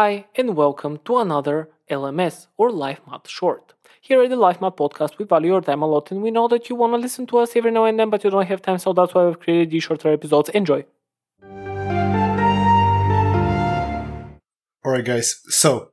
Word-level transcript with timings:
Hi, 0.00 0.26
and 0.36 0.54
welcome 0.54 1.00
to 1.06 1.18
another 1.18 1.70
LMS 1.90 2.46
or 2.56 2.70
Life 2.70 3.00
Math 3.10 3.28
Short. 3.28 3.74
Here 4.00 4.22
at 4.22 4.30
the 4.30 4.36
Life 4.36 4.60
Math 4.60 4.76
Podcast, 4.76 5.18
we 5.18 5.24
value 5.24 5.50
your 5.50 5.60
time 5.60 5.82
a 5.82 5.86
lot 5.86 6.12
and 6.12 6.22
we 6.22 6.30
know 6.30 6.46
that 6.46 6.68
you 6.68 6.76
want 6.76 6.92
to 6.92 6.98
listen 6.98 7.26
to 7.26 7.38
us 7.38 7.56
every 7.56 7.72
now 7.72 7.84
and 7.84 7.98
then, 7.98 8.08
but 8.08 8.22
you 8.22 8.30
don't 8.30 8.46
have 8.46 8.62
time, 8.62 8.78
so 8.78 8.92
that's 8.92 9.12
why 9.12 9.26
we've 9.26 9.40
created 9.40 9.72
these 9.72 9.82
shorter 9.82 10.12
episodes. 10.12 10.50
Enjoy. 10.50 10.84
Alright, 14.86 15.04
guys. 15.04 15.40
So, 15.48 15.90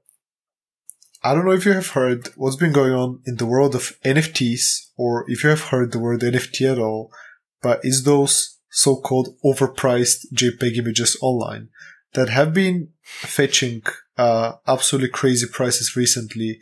I 1.24 1.34
don't 1.34 1.46
know 1.46 1.54
if 1.54 1.66
you 1.66 1.74
have 1.74 1.90
heard 1.98 2.30
what's 2.36 2.58
been 2.58 2.74
going 2.74 2.94
on 2.94 3.24
in 3.26 3.38
the 3.38 3.48
world 3.48 3.74
of 3.74 4.00
NFTs, 4.06 4.92
or 4.96 5.26
if 5.28 5.44
you 5.44 5.50
have 5.50 5.70
heard 5.72 5.92
the 5.92 5.98
word 5.98 6.22
NFT 6.22 6.72
at 6.72 6.78
all, 6.78 7.12
but 7.60 7.80
it's 7.82 8.04
those 8.04 8.60
so-called 8.70 9.30
overpriced 9.44 10.28
JPEG 10.32 10.78
images 10.78 11.18
online 11.24 11.70
that 12.16 12.30
have 12.30 12.54
been 12.54 12.90
fetching 13.04 13.84
uh, 14.18 14.54
absolutely 14.68 15.10
crazy 15.10 15.48
prices 15.52 15.96
recently. 15.96 16.60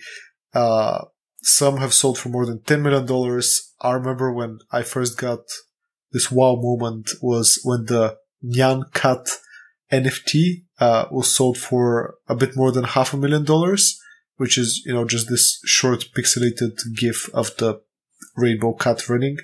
Uh, 0.53 1.05
some 1.41 1.77
have 1.77 1.93
sold 1.93 2.17
for 2.17 2.29
more 2.29 2.45
than 2.45 2.59
$10 2.59 2.81
million. 2.81 3.41
I 3.81 3.91
remember 3.91 4.31
when 4.31 4.59
I 4.71 4.83
first 4.83 5.17
got 5.17 5.39
this 6.11 6.31
wow 6.31 6.55
moment 6.55 7.11
was 7.21 7.59
when 7.63 7.85
the 7.85 8.17
Nyan 8.43 8.91
Cat 8.93 9.27
NFT 9.91 10.63
uh, 10.79 11.05
was 11.11 11.27
sold 11.27 11.57
for 11.57 12.15
a 12.27 12.35
bit 12.35 12.55
more 12.55 12.71
than 12.71 12.83
half 12.83 13.13
a 13.13 13.17
million 13.17 13.43
dollars, 13.43 13.99
which 14.37 14.57
is, 14.57 14.81
you 14.85 14.93
know, 14.93 15.05
just 15.05 15.29
this 15.29 15.59
short 15.65 16.05
pixelated 16.15 16.77
GIF 16.95 17.29
of 17.33 17.55
the 17.57 17.81
rainbow 18.35 18.73
cat 18.73 19.07
running. 19.09 19.37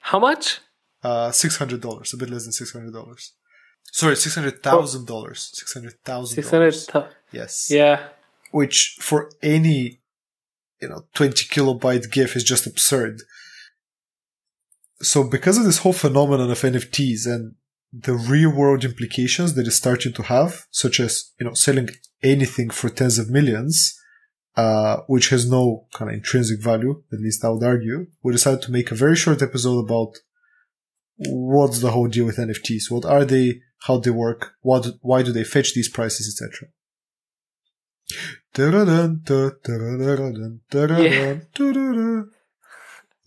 How 0.00 0.18
much? 0.18 0.60
Uh, 1.02 1.30
$600, 1.30 2.12
a 2.12 2.16
bit 2.16 2.30
less 2.30 2.44
than 2.44 2.52
$600. 2.52 3.30
Sorry, 3.92 4.16
six 4.16 4.34
hundred 4.34 4.62
thousand 4.62 5.06
dollars. 5.06 5.50
Six 5.54 5.72
hundred 5.74 5.94
thousand. 6.04 6.34
Six 6.34 6.50
hundred. 6.50 6.74
Yes. 7.32 7.70
Yeah. 7.70 8.08
Which 8.50 8.96
for 9.00 9.30
any, 9.42 10.00
you 10.80 10.88
know, 10.88 11.06
twenty 11.14 11.44
kilobyte 11.46 12.10
GIF 12.10 12.36
is 12.36 12.44
just 12.44 12.66
absurd. 12.66 13.22
So 15.00 15.24
because 15.24 15.58
of 15.58 15.64
this 15.64 15.78
whole 15.78 15.92
phenomenon 15.92 16.50
of 16.50 16.60
NFTs 16.60 17.26
and 17.26 17.54
the 17.92 18.14
real 18.14 18.50
world 18.50 18.84
implications 18.84 19.54
that 19.54 19.66
it's 19.66 19.76
starting 19.76 20.12
to 20.14 20.22
have, 20.24 20.66
such 20.70 21.00
as 21.00 21.32
you 21.38 21.46
know 21.46 21.54
selling 21.54 21.88
anything 22.22 22.70
for 22.70 22.88
tens 22.88 23.18
of 23.18 23.30
millions, 23.30 23.98
uh, 24.56 24.98
which 25.06 25.28
has 25.28 25.50
no 25.50 25.86
kind 25.94 26.10
of 26.10 26.16
intrinsic 26.16 26.62
value, 26.62 27.02
at 27.12 27.20
least 27.20 27.44
I 27.44 27.50
would 27.50 27.62
argue, 27.62 28.06
we 28.22 28.32
decided 28.32 28.62
to 28.62 28.72
make 28.72 28.90
a 28.90 28.94
very 28.94 29.16
short 29.16 29.42
episode 29.42 29.84
about 29.84 30.16
what's 31.18 31.80
the 31.80 31.90
whole 31.90 32.08
deal 32.08 32.26
with 32.26 32.38
NFTs. 32.38 32.90
What 32.90 33.04
are 33.04 33.24
they? 33.24 33.60
How 33.86 33.98
they 33.98 34.10
work? 34.10 34.54
What? 34.62 34.86
Why 35.00 35.22
do 35.22 35.30
they 35.30 35.44
fetch 35.44 35.72
these 35.72 35.88
prices, 35.88 36.26
etc. 36.28 36.68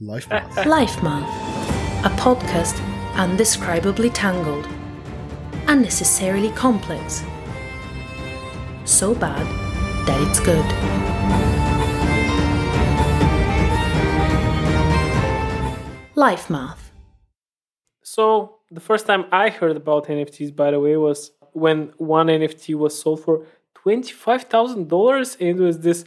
Life 0.01 0.29
Math. 0.29 0.65
Life 0.65 1.01
Math, 1.01 2.05
a 2.05 2.09
podcast 2.17 2.75
undescribably 3.15 4.11
tangled, 4.13 4.67
unnecessarily 5.67 6.51
complex, 6.51 7.23
so 8.83 9.15
bad 9.15 9.45
that 10.07 10.19
it's 10.27 10.41
good. 10.41 10.65
Life 16.15 16.49
Math. 16.49 16.91
So 18.03 18.58
the 18.71 18.79
first 18.79 19.05
time 19.07 19.25
I 19.31 19.49
heard 19.49 19.75
about 19.75 20.07
NFTs, 20.07 20.55
by 20.55 20.71
the 20.71 20.79
way, 20.79 20.95
was 20.97 21.31
when 21.53 21.93
one 21.97 22.27
NFT 22.27 22.75
was 22.75 22.99
sold 22.99 23.23
for 23.23 23.45
twenty-five 23.73 24.43
thousand 24.43 24.89
dollars, 24.89 25.37
and 25.39 25.59
it 25.59 25.63
was 25.63 25.79
this 25.79 26.05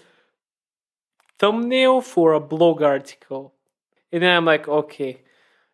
thumbnail 1.38 2.00
for 2.00 2.34
a 2.34 2.40
blog 2.40 2.82
article. 2.82 3.54
And 4.12 4.22
then 4.22 4.36
I'm 4.36 4.44
like, 4.44 4.68
okay, 4.68 5.22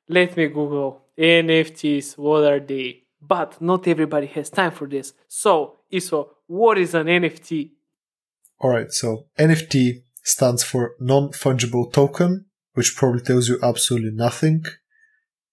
let 0.09 0.37
me 0.37 0.47
Google 0.49 1.03
NFTs. 1.19 2.17
What 2.17 2.45
are 2.45 2.61
they? 2.61 3.03
But 3.21 3.61
not 3.61 3.87
everybody 3.89 4.29
has 4.29 4.49
time 4.49 4.71
for 4.71 4.87
this. 4.87 5.13
So, 5.27 5.79
Iso, 5.93 6.29
what 6.47 6.79
is 6.79 6.95
an 6.95 7.09
NFT? 7.09 7.71
All 8.61 8.71
right. 8.71 8.93
So 8.93 9.27
NFT 9.39 10.03
stands 10.23 10.63
for 10.63 10.95
non-fungible 11.01 11.93
token, 11.93 12.47
which 12.75 12.97
probably 12.97 13.21
tells 13.21 13.49
you 13.49 13.59
absolutely 13.63 14.13
nothing. 14.13 14.65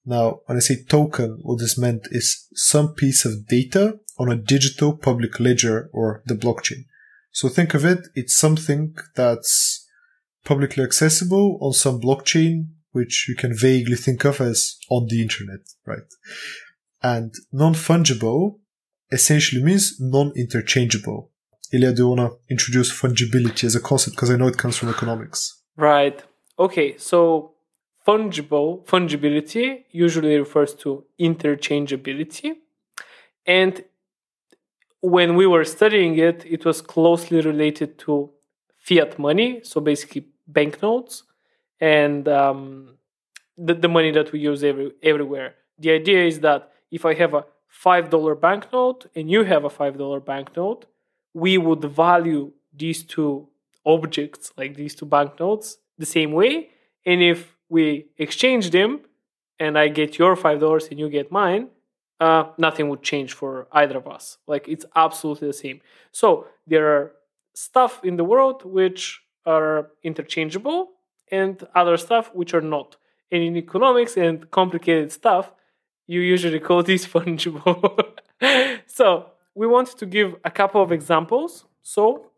Now, 0.06 0.42
when 0.46 0.58
I 0.58 0.62
say 0.62 0.84
token, 0.84 1.40
what 1.42 1.60
this 1.60 1.78
meant 1.78 2.08
is 2.12 2.48
some 2.54 2.94
piece 2.94 3.26
of 3.26 3.48
data 3.48 4.00
on 4.18 4.32
a 4.32 4.36
digital 4.36 4.96
public 4.96 5.40
ledger 5.40 5.90
or 5.94 6.22
the 6.26 6.36
blockchain. 6.36 6.86
So 7.32 7.50
think 7.50 7.74
of 7.74 7.84
it, 7.84 8.00
it's 8.14 8.38
something 8.38 8.96
that's 9.16 9.86
publicly 10.46 10.84
accessible 10.84 11.58
on 11.62 11.74
some 11.74 12.00
blockchain, 12.00 12.68
which 12.92 13.26
you 13.28 13.36
can 13.36 13.54
vaguely 13.58 13.96
think 13.96 14.24
of 14.24 14.40
as 14.40 14.78
on 14.90 15.08
the 15.10 15.22
internet, 15.22 15.60
right? 15.86 16.08
And 17.02 17.34
non-fungible 17.52 18.60
essentially 19.12 19.64
means 19.64 19.96
non-interchangeable. 20.00 21.32
Ilya, 21.74 21.94
do 21.94 22.04
you 22.04 22.08
want 22.10 22.20
to 22.22 22.38
introduce 22.50 22.92
fungibility 22.92 23.64
as 23.64 23.76
a 23.76 23.82
concept? 23.82 24.16
Because 24.16 24.30
I 24.32 24.38
know 24.38 24.48
it 24.48 24.58
comes 24.58 24.78
from 24.78 24.90
economics. 24.90 25.62
Right. 25.76 26.24
Okay. 26.58 26.98
So 26.98 27.55
fungible 28.06 28.86
fungibility 28.86 29.84
usually 29.92 30.38
refers 30.38 30.74
to 30.76 31.06
interchangeability. 31.20 32.54
And 33.46 33.84
when 35.02 35.36
we 35.36 35.46
were 35.46 35.64
studying 35.64 36.18
it 36.18 36.44
it 36.46 36.66
was 36.66 36.82
closely 36.82 37.40
related 37.42 37.98
to 38.00 38.32
fiat 38.80 39.20
money 39.20 39.62
so 39.64 39.80
basically 39.80 40.26
banknotes 40.48 41.24
and 41.80 42.28
um, 42.28 42.98
the, 43.58 43.74
the 43.74 43.88
money 43.88 44.12
that 44.12 44.32
we 44.32 44.40
use 44.40 44.64
every, 44.64 44.92
everywhere. 45.04 45.56
The 45.78 45.92
idea 45.92 46.26
is 46.26 46.40
that 46.40 46.72
if 46.92 47.06
i 47.06 47.14
have 47.14 47.34
a 47.34 47.46
$5 47.84 48.42
banknote 48.42 49.06
and 49.16 49.30
you 49.30 49.44
have 49.44 49.64
a 49.66 49.70
$5 49.70 50.26
banknote 50.26 50.86
we 51.34 51.58
would 51.58 51.84
value 51.84 52.52
these 52.74 53.04
two 53.04 53.48
objects 53.86 54.52
like 54.58 54.76
these 54.76 54.96
two 54.96 55.06
banknotes 55.06 55.78
the 55.98 56.06
same 56.06 56.32
way. 56.32 56.70
And 57.06 57.22
if 57.22 57.55
we 57.76 57.86
exchange 58.26 58.66
them 58.78 58.92
and 59.64 59.72
I 59.84 59.86
get 60.00 60.12
your 60.22 60.34
five 60.44 60.60
dollars 60.64 60.86
and 60.90 60.98
you 61.02 61.08
get 61.10 61.28
mine, 61.42 61.64
uh, 62.26 62.44
nothing 62.58 62.86
would 62.90 63.04
change 63.12 63.32
for 63.40 63.52
either 63.82 63.98
of 63.98 64.08
us. 64.18 64.38
Like 64.48 64.66
it's 64.74 64.86
absolutely 65.06 65.48
the 65.50 65.60
same. 65.66 65.78
So 66.12 66.28
there 66.72 66.86
are 66.94 67.06
stuff 67.54 67.94
in 68.10 68.16
the 68.20 68.28
world 68.34 68.58
which 68.78 69.02
are 69.46 69.92
interchangeable 70.10 70.80
and 71.42 71.56
other 71.82 71.98
stuff 71.98 72.26
which 72.40 72.54
are 72.54 72.68
not. 72.76 72.90
And 73.32 73.42
in 73.48 73.54
economics 73.58 74.14
and 74.26 74.50
complicated 74.60 75.12
stuff, 75.12 75.52
you 76.08 76.22
usually 76.22 76.62
call 76.68 76.82
these 76.84 77.06
fungible. 77.16 77.80
so 79.00 79.06
we 79.60 79.66
want 79.68 79.88
to 80.02 80.06
give 80.06 80.30
a 80.44 80.52
couple 80.60 80.82
of 80.86 80.92
examples. 80.92 81.66
So 81.82 82.32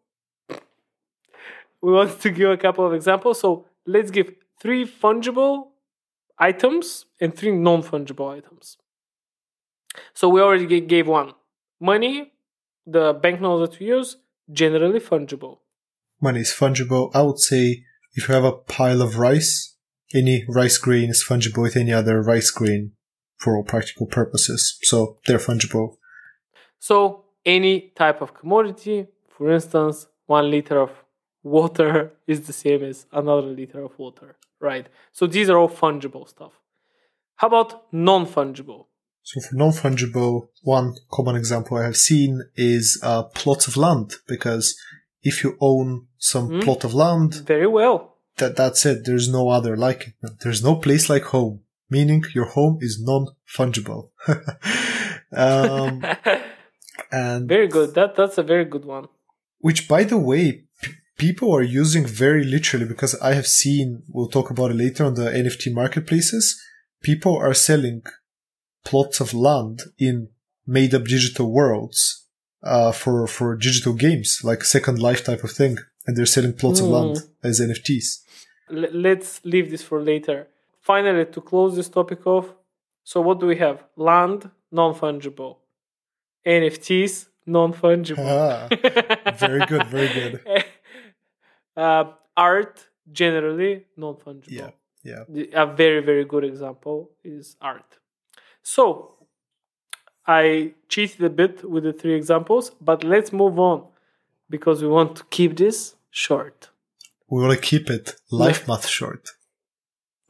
we 1.86 1.92
want 1.98 2.20
to 2.24 2.30
give 2.40 2.50
a 2.50 2.58
couple 2.66 2.86
of 2.88 2.94
examples. 2.94 3.40
So 3.40 3.66
let's 3.86 4.12
give 4.12 4.30
three 4.60 4.86
fungible 4.86 5.70
items 6.40 7.06
and 7.20 7.36
three 7.36 7.52
non 7.52 7.82
fungible 7.84 8.36
items. 8.36 8.78
So 10.14 10.30
we 10.30 10.42
already 10.42 10.82
gave 10.82 11.08
one. 11.08 11.34
Money, 11.80 12.32
the 12.86 13.14
banknote 13.14 13.70
that 13.70 13.80
we 13.80 13.88
use, 13.88 14.18
generally 14.52 15.00
fungible. 15.00 15.60
Money 16.22 16.42
is 16.42 16.52
fungible. 16.52 17.12
I 17.14 17.22
would 17.22 17.40
say 17.40 17.84
if 18.14 18.28
you 18.28 18.34
have 18.34 18.44
a 18.44 18.52
pile 18.52 19.02
of 19.02 19.18
rice, 19.18 19.76
any 20.14 20.46
rice 20.48 20.78
grain 20.78 21.10
is 21.10 21.24
fungible 21.28 21.62
with 21.62 21.76
any 21.76 21.94
other 21.94 22.22
rice 22.22 22.50
grain 22.50 22.94
for 23.38 23.56
all 23.56 23.64
practical 23.64 24.08
purposes. 24.08 24.80
So 24.84 25.18
they're 25.28 25.38
fungible. 25.38 25.98
So 26.80 27.26
any 27.46 27.92
type 27.96 28.22
of 28.22 28.34
commodity, 28.34 29.08
for 29.30 29.52
instance, 29.52 30.08
one 30.26 30.50
liter 30.50 30.80
of 30.80 30.92
water 31.44 32.14
is 32.28 32.48
the 32.48 32.54
same 32.54 32.84
as 32.84 33.06
another 33.12 33.48
liter 33.48 33.84
of 33.84 33.98
water, 34.00 34.36
right? 34.60 34.88
So 35.12 35.28
these 35.28 35.50
are 35.50 35.58
all 35.58 35.70
fungible 35.70 36.28
stuff. 36.28 36.54
How 37.36 37.48
about 37.48 37.94
non 37.94 38.26
fungible? 38.26 38.88
So 39.24 39.42
for 39.42 39.56
non 39.56 39.72
fungible, 39.72 40.50
one 40.64 40.96
common 41.12 41.36
example 41.36 41.78
I 41.78 41.84
have 41.84 41.98
seen 41.98 42.42
is 42.56 43.00
uh, 43.04 43.24
plots 43.24 43.68
of 43.68 43.78
land, 43.78 44.16
because 44.28 44.78
if 45.22 45.44
you 45.44 45.58
own 45.60 46.08
some 46.18 46.50
mm, 46.50 46.64
plot 46.64 46.84
of 46.84 46.94
land, 46.94 47.36
very 47.46 47.68
well. 47.68 48.16
That 48.38 48.56
that's 48.56 48.86
it. 48.86 49.06
There's 49.06 49.30
no 49.30 49.50
other 49.50 49.76
like 49.76 50.08
it. 50.08 50.40
There's 50.42 50.64
no 50.64 50.76
place 50.76 51.10
like 51.10 51.24
home, 51.24 51.62
meaning 51.90 52.24
your 52.34 52.46
home 52.46 52.78
is 52.82 53.02
non 53.02 53.28
fungible. 53.48 54.12
um, 55.36 56.06
and 57.12 57.48
very 57.48 57.68
good. 57.68 57.96
That 57.96 58.16
that's 58.16 58.38
a 58.38 58.44
very 58.44 58.66
good 58.66 58.86
one. 58.86 59.08
Which, 59.60 59.88
by 59.88 60.04
the 60.04 60.18
way, 60.18 60.67
people 61.18 61.54
are 61.54 61.64
using 61.64 62.06
very 62.06 62.44
literally 62.44 62.86
because 62.86 63.20
I 63.22 63.34
have 63.34 63.48
seen, 63.48 64.04
we'll 64.08 64.30
talk 64.30 64.50
about 64.50 64.72
it 64.72 64.78
later 64.78 65.04
on 65.04 65.16
the 65.16 65.30
NFT 65.32 65.74
marketplaces. 65.74 66.62
People 67.02 67.36
are 67.36 67.54
selling 67.54 68.04
plots 68.86 69.20
of 69.20 69.34
land 69.34 69.82
in 70.00 70.30
made 70.66 70.94
up 70.94 71.06
digital 71.06 71.52
worlds 71.52 72.26
uh, 72.64 72.92
for 72.92 73.28
for 73.28 73.56
digital 73.56 73.94
games, 73.94 74.42
like 74.44 74.64
Second 74.64 75.00
Life 75.00 75.24
type 75.24 75.44
of 75.44 75.52
thing, 75.52 75.78
and 76.06 76.16
they're 76.16 76.26
selling 76.26 76.54
plots 76.54 76.80
of 76.80 76.88
land 76.88 77.18
as 77.44 77.60
NFTs. 77.60 78.24
L- 78.72 78.94
let's 78.94 79.42
leave 79.44 79.70
this 79.72 79.84
for 79.84 80.02
later. 80.02 80.48
Finally, 80.82 81.26
to 81.26 81.42
close 81.42 81.76
this 81.76 81.90
topic 81.90 82.26
off, 82.26 82.54
so 83.04 83.22
what 83.22 83.40
do 83.40 83.46
we 83.46 83.58
have? 83.58 83.84
Land, 83.96 84.50
non 84.72 84.94
fungible. 84.96 85.58
NFTs, 86.46 87.28
non 87.46 87.74
fungible. 87.74 88.26
Ah, 88.26 88.68
very 89.36 89.66
good, 89.66 89.86
very 89.88 90.08
good. 90.08 90.66
uh, 91.78 92.06
art, 92.36 92.88
generally 93.12 93.86
non 93.96 94.16
fungible. 94.16 94.52
Yeah, 94.52 94.72
yeah. 95.04 95.24
A 95.54 95.66
very, 95.66 96.02
very 96.02 96.26
good 96.26 96.44
example 96.44 97.12
is 97.24 97.56
art. 97.62 98.00
So, 98.64 99.16
I 100.26 100.74
cheated 100.90 101.24
a 101.24 101.30
bit 101.30 101.64
with 101.64 101.84
the 101.84 101.94
three 101.94 102.16
examples, 102.16 102.72
but 102.82 103.04
let's 103.04 103.32
move 103.32 103.58
on 103.60 103.86
because 104.50 104.82
we 104.82 104.90
want 104.90 105.16
to 105.18 105.24
keep 105.30 105.56
this 105.56 105.96
short. 106.10 106.70
We 107.30 107.42
want 107.42 107.54
to 107.54 107.62
keep 107.62 107.90
it 107.90 108.16
life 108.32 108.68
math 108.68 108.88
short. 108.88 109.30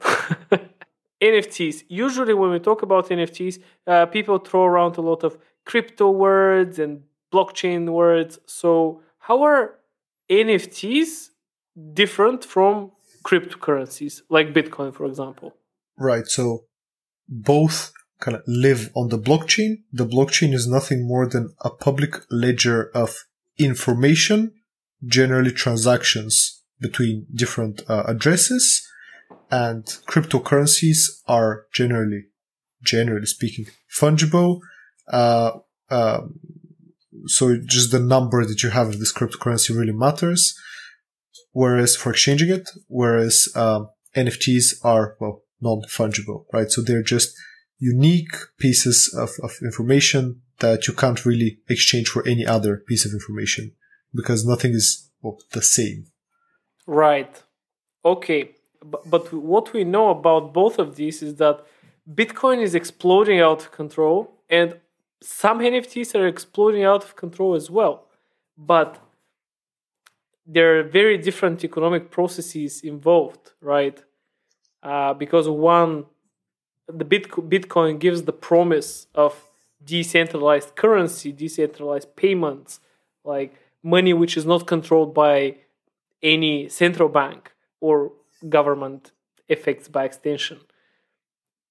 NFTs. 1.20 1.84
Usually, 1.88 2.34
when 2.34 2.50
we 2.50 2.60
talk 2.60 2.82
about 2.82 3.08
NFTs, 3.08 3.60
uh, 3.86 4.06
people 4.06 4.38
throw 4.38 4.64
around 4.64 4.96
a 4.98 5.00
lot 5.00 5.24
of 5.24 5.36
crypto 5.64 6.10
words 6.10 6.78
and 6.78 7.02
blockchain 7.32 7.90
words. 7.90 8.38
So, 8.46 9.02
how 9.18 9.42
are 9.42 9.78
NFTs 10.30 11.30
different 11.92 12.44
from 12.44 12.92
cryptocurrencies 13.24 14.20
like 14.28 14.54
Bitcoin, 14.54 14.94
for 14.94 15.06
example? 15.06 15.54
Right. 15.98 16.26
So, 16.26 16.64
both 17.28 17.92
kind 18.20 18.36
of 18.36 18.42
live 18.46 18.90
on 18.94 19.08
the 19.08 19.18
blockchain. 19.18 19.82
The 19.92 20.06
blockchain 20.06 20.52
is 20.52 20.66
nothing 20.66 21.06
more 21.06 21.26
than 21.26 21.54
a 21.60 21.70
public 21.70 22.16
ledger 22.30 22.90
of 22.94 23.16
information, 23.58 24.52
generally 25.04 25.52
transactions 25.52 26.62
between 26.80 27.26
different 27.34 27.82
uh, 27.88 28.04
addresses 28.06 28.88
and 29.50 29.84
cryptocurrencies 30.06 31.20
are 31.26 31.66
generally, 31.72 32.24
generally 32.82 33.26
speaking, 33.26 33.66
fungible. 33.98 34.60
Uh, 35.10 35.52
um, 35.90 36.38
so 37.26 37.56
just 37.64 37.90
the 37.90 37.98
number 37.98 38.44
that 38.44 38.62
you 38.62 38.70
have 38.70 38.88
of 38.88 38.98
this 38.98 39.12
cryptocurrency 39.12 39.76
really 39.76 39.92
matters. 39.92 40.58
Whereas 41.62 41.96
for 41.96 42.10
exchanging 42.12 42.50
it, 42.50 42.70
whereas 42.86 43.48
um, 43.56 43.88
NFTs 44.14 44.66
are 44.84 45.16
well 45.18 45.42
non-fungible, 45.60 46.44
right? 46.52 46.70
So 46.70 46.82
they're 46.82 47.02
just 47.16 47.36
unique 47.80 48.36
pieces 48.60 49.12
of, 49.22 49.30
of 49.42 49.50
information 49.60 50.42
that 50.60 50.86
you 50.86 50.94
can't 50.94 51.26
really 51.26 51.58
exchange 51.68 52.06
for 52.10 52.24
any 52.28 52.46
other 52.46 52.76
piece 52.76 53.04
of 53.04 53.12
information 53.12 53.72
because 54.14 54.46
nothing 54.46 54.72
is 54.72 55.10
well, 55.20 55.38
the 55.50 55.60
same. 55.60 56.06
Right. 56.86 57.42
Okay. 58.04 58.50
But, 58.80 59.10
but 59.10 59.32
what 59.32 59.72
we 59.72 59.82
know 59.82 60.10
about 60.10 60.54
both 60.54 60.78
of 60.78 60.94
these 60.94 61.22
is 61.24 61.34
that 61.42 61.66
Bitcoin 62.08 62.62
is 62.62 62.76
exploding 62.76 63.40
out 63.40 63.62
of 63.62 63.72
control 63.72 64.32
and 64.48 64.76
some 65.20 65.58
NFTs 65.58 66.14
are 66.14 66.28
exploding 66.28 66.84
out 66.84 67.02
of 67.02 67.16
control 67.16 67.56
as 67.56 67.68
well. 67.68 68.06
But 68.56 69.00
there 70.50 70.78
are 70.78 70.82
very 70.82 71.18
different 71.18 71.62
economic 71.62 72.10
processes 72.10 72.80
involved, 72.80 73.52
right? 73.60 74.02
Uh, 74.82 75.12
because 75.12 75.46
one, 75.46 76.06
the 76.88 77.04
Bitcoin 77.04 77.98
gives 77.98 78.22
the 78.22 78.32
promise 78.32 79.06
of 79.14 79.44
decentralized 79.84 80.74
currency, 80.74 81.32
decentralized 81.32 82.16
payments, 82.16 82.80
like 83.24 83.54
money 83.82 84.14
which 84.14 84.38
is 84.38 84.46
not 84.46 84.66
controlled 84.66 85.14
by 85.14 85.56
any 86.22 86.68
central 86.70 87.10
bank 87.10 87.52
or 87.80 88.12
government 88.48 89.12
effects 89.48 89.86
by 89.86 90.04
extension. 90.04 90.58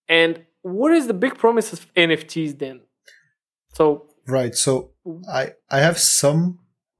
And 0.07 0.45
what 0.61 0.93
is 0.93 1.07
the 1.07 1.13
big 1.15 1.35
promise 1.37 1.73
of 1.73 1.91
NFTs 1.95 2.59
then? 2.59 2.81
So 3.73 4.07
right, 4.27 4.55
so 4.55 4.91
I 5.31 5.53
I 5.69 5.79
have 5.79 5.97
some 5.97 6.59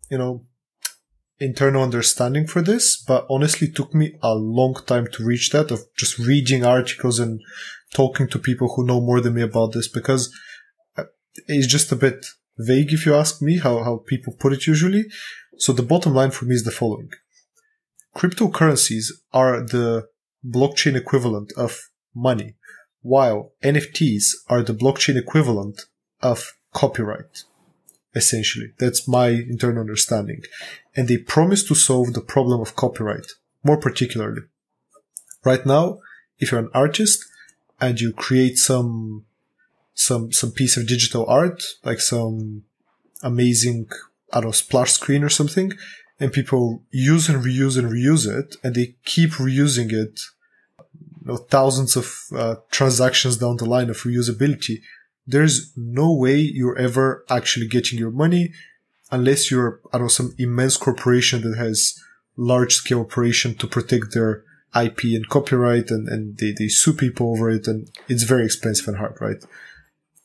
you 0.09 0.17
know 0.17 0.45
internal 1.39 1.83
understanding 1.83 2.47
for 2.47 2.61
this, 2.61 2.97
but 2.97 3.25
honestly 3.29 3.67
took 3.67 3.93
me 3.93 4.17
a 4.21 4.33
long 4.33 4.75
time 4.85 5.07
to 5.13 5.23
reach 5.23 5.51
that 5.51 5.71
of 5.71 5.81
just 5.97 6.17
reading 6.17 6.65
articles 6.65 7.19
and 7.19 7.41
talking 7.93 8.27
to 8.27 8.39
people 8.39 8.73
who 8.75 8.85
know 8.85 8.99
more 8.99 9.21
than 9.21 9.35
me 9.35 9.41
about 9.41 9.73
this 9.73 9.87
because 9.87 10.33
uh, 10.97 11.03
it's 11.47 11.67
just 11.67 11.91
a 11.91 11.95
bit 11.95 12.25
vague 12.57 12.91
if 12.91 13.05
you 13.05 13.13
ask 13.13 13.41
me 13.41 13.59
how, 13.59 13.83
how 13.83 14.03
people 14.07 14.33
put 14.33 14.53
it 14.53 14.67
usually. 14.67 15.05
So 15.57 15.73
the 15.73 15.83
bottom 15.83 16.13
line 16.13 16.31
for 16.31 16.45
me 16.45 16.55
is 16.55 16.63
the 16.63 16.71
following. 16.71 17.09
Cryptocurrencies 18.15 19.11
are 19.31 19.61
the 19.61 20.07
blockchain 20.45 20.95
equivalent 20.95 21.51
of 21.55 21.89
money, 22.15 22.55
while 23.01 23.51
NFTs 23.63 24.29
are 24.49 24.63
the 24.63 24.73
blockchain 24.73 25.17
equivalent 25.17 25.81
of 26.21 26.53
copyright. 26.73 27.43
Essentially, 28.15 28.73
that's 28.79 29.07
my 29.07 29.29
internal 29.29 29.81
understanding. 29.81 30.41
And 30.95 31.07
they 31.07 31.17
promise 31.17 31.63
to 31.65 31.75
solve 31.75 32.13
the 32.13 32.21
problem 32.21 32.61
of 32.61 32.75
copyright, 32.75 33.31
more 33.63 33.77
particularly. 33.77 34.41
Right 35.45 35.65
now, 35.65 35.99
if 36.39 36.51
you're 36.51 36.61
an 36.61 36.71
artist 36.73 37.23
and 37.79 37.99
you 37.99 38.13
create 38.13 38.57
some, 38.57 39.25
some, 39.93 40.31
some 40.31 40.51
piece 40.51 40.77
of 40.77 40.87
digital 40.87 41.25
art, 41.27 41.63
like 41.83 41.99
some 41.99 42.63
amazing, 43.21 43.87
I 44.33 44.41
don't 44.41 44.47
know, 44.47 44.51
splash 44.51 44.93
screen 44.93 45.23
or 45.23 45.29
something, 45.29 45.71
and 46.19 46.33
people 46.33 46.83
use 46.89 47.29
and 47.29 47.43
reuse 47.43 47.77
and 47.77 47.91
reuse 47.91 48.27
it, 48.27 48.55
and 48.63 48.73
they 48.73 48.95
keep 49.05 49.31
reusing 49.33 49.91
it, 49.91 50.19
you 51.21 51.27
know, 51.27 51.37
thousands 51.37 51.95
of 51.95 52.15
uh, 52.35 52.55
transactions 52.71 53.37
down 53.37 53.57
the 53.57 53.65
line 53.65 53.89
of 53.89 53.97
reusability. 53.97 54.81
There's 55.27 55.73
no 55.75 56.13
way 56.13 56.37
you're 56.37 56.77
ever 56.77 57.25
actually 57.29 57.67
getting 57.67 57.99
your 57.99 58.11
money 58.11 58.53
unless 59.11 59.51
you're, 59.51 59.81
I 59.91 59.97
don't 59.97 60.05
know, 60.05 60.07
some 60.07 60.33
immense 60.37 60.77
corporation 60.77 61.41
that 61.41 61.57
has 61.57 61.93
large 62.37 62.73
scale 62.75 63.01
operation 63.01 63.55
to 63.55 63.67
protect 63.67 64.13
their 64.13 64.43
IP 64.75 65.03
and 65.03 65.27
copyright 65.27 65.89
and, 65.89 66.07
and 66.07 66.37
they, 66.37 66.53
they 66.57 66.67
sue 66.67 66.93
people 66.93 67.31
over 67.31 67.49
it 67.49 67.67
and 67.67 67.89
it's 68.07 68.23
very 68.23 68.45
expensive 68.45 68.87
and 68.87 68.97
hard, 68.97 69.17
right? 69.19 69.43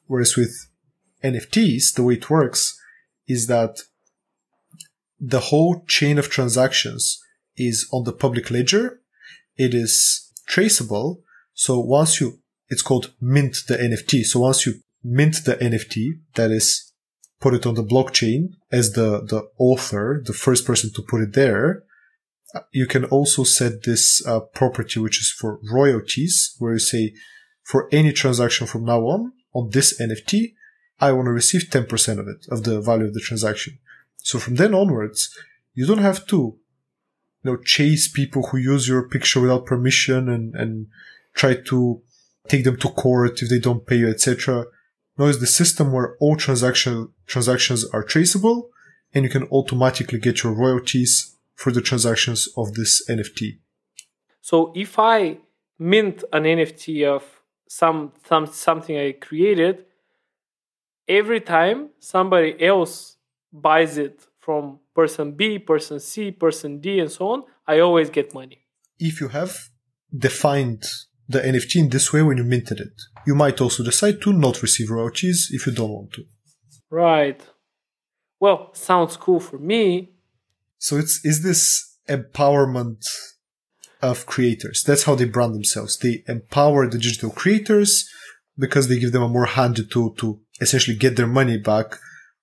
Whereas 0.06 0.37
with 0.37 0.69
NFTs, 1.25 1.94
the 1.94 2.02
way 2.02 2.14
it 2.14 2.31
works 2.31 2.78
is 3.26 3.46
that 3.46 3.78
the 5.19 5.40
whole 5.40 5.84
chain 5.87 6.18
of 6.18 6.28
transactions 6.28 7.23
is 7.56 7.88
on 7.92 8.04
the 8.04 8.12
public 8.12 8.50
ledger. 8.50 9.00
It 9.56 9.75
is 9.75 10.32
traceable. 10.47 11.23
So 11.54 11.78
once 11.78 12.21
you, 12.21 12.40
it's 12.68 12.82
called 12.82 13.12
mint 13.21 13.56
the 13.68 13.76
NFT. 13.76 14.25
So 14.25 14.40
once 14.40 14.66
you 14.66 14.75
mint 15.04 15.44
the 15.44 15.56
NFT, 15.56 16.21
that 16.35 16.50
is 16.50 16.92
put 17.40 17.54
it 17.54 17.66
on 17.66 17.75
the 17.75 17.85
blockchain 17.85 18.50
as 18.71 18.92
the, 18.92 19.21
the 19.21 19.49
author, 19.59 20.23
the 20.25 20.32
first 20.32 20.64
person 20.64 20.90
to 20.94 21.02
put 21.02 21.21
it 21.23 21.32
there, 21.35 21.82
you 22.71 22.87
can 22.87 23.04
also 23.06 23.44
set 23.44 23.82
this 23.85 24.25
uh, 24.26 24.40
property, 24.40 25.00
which 25.00 25.21
is 25.21 25.30
for 25.30 25.59
royalties, 25.73 26.54
where 26.59 26.75
you 26.75 26.78
say, 26.78 27.14
for 27.62 27.88
any 27.92 28.12
transaction 28.12 28.66
from 28.66 28.85
now 28.85 29.00
on, 29.00 29.32
on 29.54 29.71
this 29.71 30.00
NFT, 30.00 30.54
I 31.00 31.12
want 31.12 31.26
to 31.26 31.32
receive 31.32 31.62
10% 31.71 32.18
of 32.18 32.28
it, 32.28 32.47
of 32.50 32.64
the 32.64 32.80
value 32.80 33.06
of 33.06 33.14
the 33.14 33.21
transaction. 33.21 33.78
So 34.18 34.38
from 34.38 34.56
then 34.56 34.75
onwards, 34.75 35.37
you 35.75 35.87
don't 35.87 35.99
have 35.99 36.26
to, 36.26 36.37
you 37.42 37.50
know, 37.50 37.56
chase 37.56 38.09
people 38.09 38.47
who 38.47 38.59
use 38.59 38.87
your 38.87 39.09
picture 39.09 39.40
without 39.40 39.66
permission 39.66 40.28
and, 40.28 40.54
and 40.54 40.87
try 41.35 41.54
to 41.54 42.02
take 42.49 42.64
them 42.64 42.76
to 42.78 42.88
court 42.88 43.42
if 43.42 43.49
they 43.49 43.59
don't 43.59 43.87
pay 43.87 43.97
you, 43.97 44.11
etc. 44.11 44.66
No, 45.19 45.26
it's 45.26 45.38
the 45.38 45.47
system 45.47 45.92
where 45.92 46.16
all 46.21 46.37
transaction 46.37 47.12
transactions 47.26 47.85
are 47.85 48.02
traceable 48.02 48.71
and 49.14 49.25
you 49.25 49.31
can 49.31 49.45
automatically 49.45 50.19
get 50.19 50.42
your 50.42 50.54
royalties 50.54 51.37
for 51.54 51.71
the 51.71 51.83
transactions 51.83 52.49
of 52.57 52.75
this 52.75 53.02
NFT. 53.09 53.59
So 54.40 54.73
if 54.75 54.99
I 54.99 55.38
mint 55.78 56.25
an 56.33 56.45
NFT 56.45 57.07
of 57.07 57.25
some, 57.69 58.12
some 58.26 58.47
something 58.47 58.97
I 58.97 59.12
created, 59.12 59.85
every 61.09 61.40
time 61.40 61.90
somebody 61.99 62.62
else 62.62 63.16
buys 63.52 63.99
it 63.99 64.26
from 64.40 64.81
person 64.95 65.33
B, 65.33 65.59
person 65.59 66.00
C, 66.00 66.31
person 66.31 66.81
D, 66.81 66.99
and 66.99 67.11
so 67.11 67.28
on, 67.28 67.45
I 67.66 67.81
always 67.81 68.11
get 68.11 68.35
money. 68.35 68.59
If 68.99 69.21
you 69.21 69.28
have 69.28 69.57
defined 70.16 70.83
the 71.33 71.41
NFT 71.41 71.77
in 71.77 71.89
this 71.89 72.12
way 72.12 72.23
when 72.23 72.37
you 72.37 72.45
minted 72.45 72.81
it, 72.81 73.01
you 73.27 73.35
might 73.35 73.61
also 73.61 73.83
decide 73.83 74.21
to 74.23 74.33
not 74.33 74.62
receive 74.62 74.91
royalties 74.91 75.49
if 75.51 75.67
you 75.67 75.73
don't 75.73 75.91
want 75.91 76.12
to. 76.12 76.25
Right. 76.91 77.41
Well, 78.41 78.71
sounds 78.75 79.17
cool 79.17 79.41
for 79.41 79.59
me. 79.59 80.12
So 80.79 80.97
it's 80.97 81.25
is 81.25 81.43
this 81.43 81.99
empowerment 82.09 83.05
of 84.01 84.27
creators? 84.27 84.83
That's 84.83 85.05
how 85.05 85.15
they 85.15 85.27
brand 85.27 85.55
themselves. 85.55 85.97
They 85.97 86.25
empower 86.27 86.89
the 86.89 86.99
digital 86.99 87.31
creators 87.31 88.09
because 88.59 88.89
they 88.89 88.99
give 88.99 89.12
them 89.12 89.23
a 89.23 89.29
more 89.29 89.47
handy 89.47 89.87
tool 89.87 90.11
to 90.17 90.41
essentially 90.61 90.97
get 90.97 91.17
their 91.17 91.27
money 91.27 91.57
back 91.57 91.99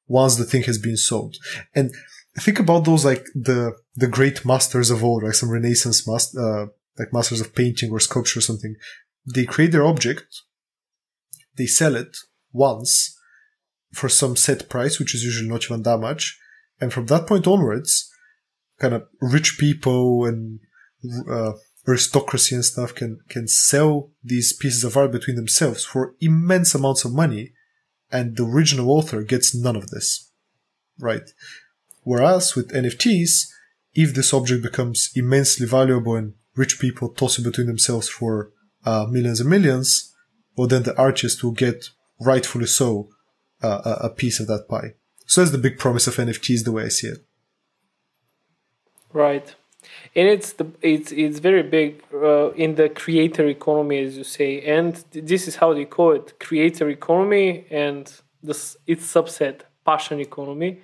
once 0.07 0.37
the 0.37 0.45
thing 0.45 0.63
has 0.63 0.77
been 0.77 0.97
sold. 0.97 1.35
And 1.75 1.91
think 2.37 2.59
about 2.59 2.85
those 2.85 3.05
like 3.05 3.25
the 3.35 3.73
the 3.95 4.07
great 4.07 4.45
masters 4.45 4.89
of 4.89 5.03
old, 5.03 5.23
like 5.23 5.33
some 5.33 5.51
Renaissance 5.51 6.07
master, 6.07 6.39
uh, 6.39 6.65
like 6.97 7.13
masters 7.13 7.41
of 7.41 7.55
painting 7.55 7.91
or 7.91 7.99
sculpture 7.99 8.39
or 8.39 8.41
something. 8.41 8.75
They 9.25 9.45
create 9.45 9.71
their 9.71 9.85
object, 9.85 10.41
they 11.57 11.65
sell 11.65 11.95
it 11.95 12.17
once 12.51 13.15
for 13.93 14.09
some 14.09 14.35
set 14.35 14.69
price, 14.69 14.99
which 14.99 15.13
is 15.15 15.23
usually 15.23 15.49
not 15.49 15.65
even 15.65 15.83
that 15.83 15.99
much, 15.99 16.39
and 16.79 16.93
from 16.93 17.07
that 17.07 17.27
point 17.27 17.47
onwards, 17.47 18.09
kind 18.79 18.93
of 18.93 19.07
rich 19.21 19.57
people 19.59 20.25
and 20.25 20.59
uh, 21.29 21.53
aristocracy 21.87 22.55
and 22.55 22.65
stuff 22.65 22.93
can 22.93 23.19
can 23.29 23.47
sell 23.47 24.11
these 24.23 24.53
pieces 24.53 24.83
of 24.83 24.95
art 24.95 25.11
between 25.11 25.35
themselves 25.35 25.83
for 25.83 26.15
immense 26.19 26.75
amounts 26.75 27.05
of 27.05 27.13
money, 27.13 27.53
and 28.11 28.37
the 28.37 28.45
original 28.45 28.91
author 28.91 29.21
gets 29.23 29.55
none 29.55 29.75
of 29.75 29.89
this, 29.89 30.31
right? 30.99 31.29
Whereas 32.03 32.55
with 32.55 32.71
NFTs, 32.71 33.47
if 33.93 34.13
this 34.13 34.33
object 34.33 34.63
becomes 34.63 35.11
immensely 35.15 35.67
valuable 35.67 36.15
and 36.15 36.33
rich 36.59 36.79
people 36.79 37.07
toss 37.09 37.39
it 37.39 37.43
between 37.43 37.67
themselves 37.67 38.09
for 38.09 38.51
uh, 38.85 39.05
millions 39.09 39.39
and 39.39 39.49
millions, 39.49 40.13
well, 40.55 40.67
then 40.67 40.83
the 40.83 40.97
artist 40.97 41.43
will 41.43 41.57
get 41.65 41.89
rightfully 42.19 42.67
so 42.67 43.09
uh, 43.63 43.95
a 44.01 44.09
piece 44.09 44.39
of 44.41 44.47
that 44.47 44.67
pie. 44.69 44.89
So 45.25 45.41
that's 45.41 45.51
the 45.51 45.57
big 45.57 45.77
promise 45.77 46.05
of 46.07 46.15
NFTs, 46.15 46.65
the 46.65 46.73
way 46.73 46.83
I 46.83 46.89
see 46.89 47.07
it. 47.07 47.19
Right, 49.13 49.55
and 50.15 50.27
it's 50.27 50.53
the 50.53 50.67
it's 50.81 51.11
it's 51.11 51.39
very 51.39 51.63
big 51.63 52.03
uh, 52.13 52.51
in 52.51 52.75
the 52.75 52.89
creator 52.89 53.47
economy, 53.47 53.97
as 54.05 54.17
you 54.17 54.23
say, 54.23 54.61
and 54.61 54.93
this 55.11 55.47
is 55.47 55.55
how 55.55 55.73
they 55.73 55.85
call 55.85 56.11
it: 56.11 56.39
creator 56.39 56.89
economy 56.89 57.65
and 57.71 58.11
this 58.43 58.77
its 58.85 59.05
subset, 59.15 59.61
passion 59.85 60.19
economy. 60.19 60.81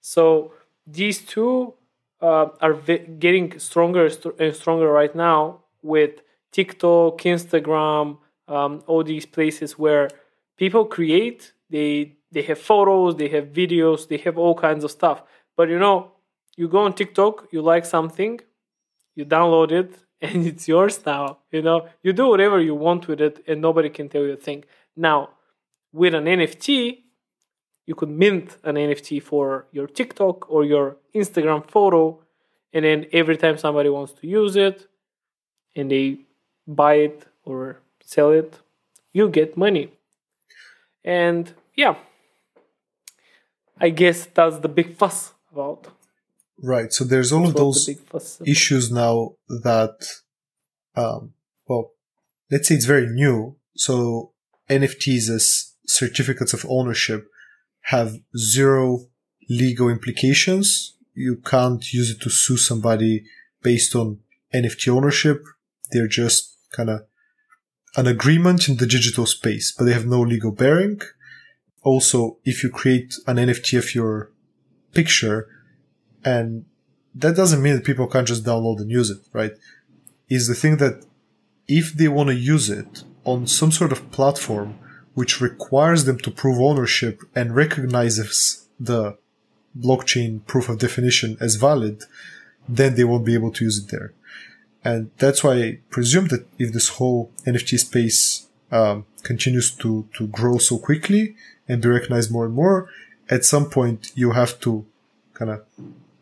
So 0.00 0.52
these 0.86 1.18
two 1.32 1.74
uh, 2.20 2.46
are 2.60 2.74
getting 2.74 3.58
stronger 3.58 4.08
and 4.38 4.54
stronger 4.54 4.90
right 4.90 5.14
now 5.14 5.60
with 5.82 6.22
TikTok, 6.52 7.20
Instagram, 7.22 8.18
um, 8.48 8.82
all 8.86 9.04
these 9.04 9.26
places 9.26 9.78
where 9.78 10.08
people 10.56 10.84
create. 10.84 11.52
They 11.68 12.16
they 12.32 12.42
have 12.42 12.58
photos, 12.58 13.16
they 13.16 13.28
have 13.28 13.46
videos, 13.46 14.08
they 14.08 14.18
have 14.18 14.38
all 14.38 14.54
kinds 14.54 14.84
of 14.84 14.90
stuff. 14.90 15.22
But 15.56 15.68
you 15.68 15.78
know, 15.78 16.12
you 16.56 16.68
go 16.68 16.78
on 16.78 16.94
TikTok, 16.94 17.48
you 17.50 17.62
like 17.62 17.84
something, 17.84 18.40
you 19.14 19.24
download 19.24 19.72
it, 19.72 19.98
and 20.20 20.46
it's 20.46 20.66
yours 20.68 21.04
now. 21.04 21.38
You 21.50 21.62
know, 21.62 21.88
you 22.02 22.12
do 22.12 22.28
whatever 22.28 22.60
you 22.60 22.74
want 22.74 23.08
with 23.08 23.20
it, 23.20 23.44
and 23.46 23.60
nobody 23.60 23.90
can 23.90 24.08
tell 24.08 24.22
you 24.22 24.32
a 24.32 24.36
thing. 24.36 24.64
Now, 24.96 25.30
with 25.92 26.14
an 26.14 26.24
NFT, 26.24 27.02
you 27.86 27.94
could 27.94 28.10
mint 28.10 28.56
an 28.64 28.74
NFT 28.74 29.22
for 29.22 29.66
your 29.72 29.86
TikTok 29.86 30.50
or 30.50 30.64
your 30.64 30.96
Instagram 31.14 31.68
photo, 31.70 32.20
and 32.72 32.84
then 32.84 33.06
every 33.12 33.36
time 33.36 33.56
somebody 33.56 33.88
wants 33.88 34.12
to 34.12 34.26
use 34.26 34.56
it 34.56 34.86
and 35.74 35.90
they 35.90 36.18
buy 36.66 36.94
it 36.94 37.26
or 37.44 37.80
sell 38.04 38.32
it, 38.32 38.58
you 39.12 39.28
get 39.28 39.56
money. 39.56 39.92
And 41.04 41.52
yeah, 41.74 41.94
I 43.78 43.90
guess 43.90 44.26
that's 44.26 44.58
the 44.58 44.68
big 44.68 44.96
fuss 44.96 45.32
about. 45.52 45.86
Right. 46.62 46.92
So 46.92 47.04
there's 47.04 47.32
all 47.32 47.46
of 47.46 47.54
those 47.54 47.88
issues 48.44 48.90
now 48.90 49.34
that, 49.48 50.06
um, 50.96 51.34
well, 51.68 51.92
let's 52.50 52.68
say 52.68 52.74
it's 52.74 52.86
very 52.86 53.06
new. 53.06 53.56
So 53.76 54.32
NFTs 54.68 55.28
as 55.28 55.74
certificates 55.86 56.52
of 56.52 56.64
ownership 56.68 57.28
have 57.86 58.18
zero 58.36 59.06
legal 59.48 59.88
implications. 59.88 60.96
You 61.14 61.36
can't 61.36 61.92
use 61.92 62.10
it 62.10 62.20
to 62.22 62.30
sue 62.30 62.56
somebody 62.56 63.24
based 63.62 63.94
on 63.94 64.18
NFT 64.52 64.88
ownership. 64.88 65.44
They're 65.92 66.08
just 66.08 66.56
kind 66.72 66.90
of 66.90 67.02
an 67.96 68.06
agreement 68.06 68.68
in 68.68 68.76
the 68.76 68.86
digital 68.86 69.24
space, 69.24 69.72
but 69.72 69.84
they 69.84 69.92
have 69.92 70.06
no 70.06 70.20
legal 70.20 70.50
bearing. 70.50 71.00
Also, 71.82 72.38
if 72.44 72.64
you 72.64 72.70
create 72.70 73.14
an 73.28 73.36
NFT 73.36 73.78
of 73.78 73.94
your 73.94 74.32
picture, 74.92 75.48
and 76.24 76.64
that 77.14 77.36
doesn't 77.36 77.62
mean 77.62 77.74
that 77.74 77.84
people 77.84 78.08
can't 78.08 78.26
just 78.26 78.44
download 78.44 78.80
and 78.80 78.90
use 78.90 79.10
it, 79.10 79.18
right? 79.32 79.52
Is 80.28 80.48
the 80.48 80.54
thing 80.54 80.78
that 80.78 81.06
if 81.68 81.92
they 81.92 82.08
want 82.08 82.30
to 82.30 82.34
use 82.34 82.68
it 82.68 83.04
on 83.24 83.46
some 83.46 83.70
sort 83.70 83.92
of 83.92 84.10
platform 84.10 84.78
which 85.16 85.40
requires 85.40 86.04
them 86.04 86.18
to 86.18 86.30
prove 86.30 86.60
ownership 86.60 87.22
and 87.34 87.56
recognizes 87.56 88.66
the 88.78 89.16
blockchain 89.74 90.44
proof 90.46 90.68
of 90.68 90.78
definition 90.78 91.38
as 91.40 91.54
valid, 91.54 92.02
then 92.68 92.94
they 92.94 93.04
won't 93.04 93.24
be 93.24 93.32
able 93.32 93.50
to 93.50 93.64
use 93.64 93.78
it 93.82 93.90
there. 93.90 94.12
And 94.84 95.10
that's 95.16 95.42
why 95.42 95.54
I 95.54 95.78
presume 95.88 96.26
that 96.28 96.46
if 96.58 96.74
this 96.74 96.90
whole 96.90 97.32
NFT 97.46 97.78
space 97.78 98.46
um, 98.70 99.06
continues 99.22 99.70
to, 99.76 100.06
to 100.18 100.26
grow 100.26 100.58
so 100.58 100.76
quickly 100.76 101.34
and 101.66 101.80
be 101.80 101.88
recognized 101.88 102.30
more 102.30 102.44
and 102.44 102.54
more, 102.54 102.90
at 103.30 103.42
some 103.46 103.70
point 103.70 104.12
you 104.14 104.32
have 104.32 104.60
to 104.60 104.84
kind 105.32 105.50
of 105.50 105.64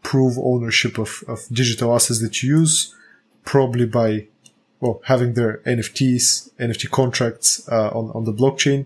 prove 0.05 0.39
ownership 0.39 0.99
of, 0.99 1.25
of 1.27 1.41
digital 1.51 1.93
assets 1.93 2.21
that 2.23 2.45
you 2.45 2.59
use, 2.61 2.95
probably 3.45 3.87
by 3.87 4.29
well, 4.85 5.01
having 5.05 5.33
their 5.33 5.63
NFTs, 5.67 6.51
NFT 6.61 6.91
contracts 6.91 7.67
uh, 7.73 7.89
on, 7.89 8.11
on 8.15 8.25
the 8.25 8.35
blockchain. 8.35 8.85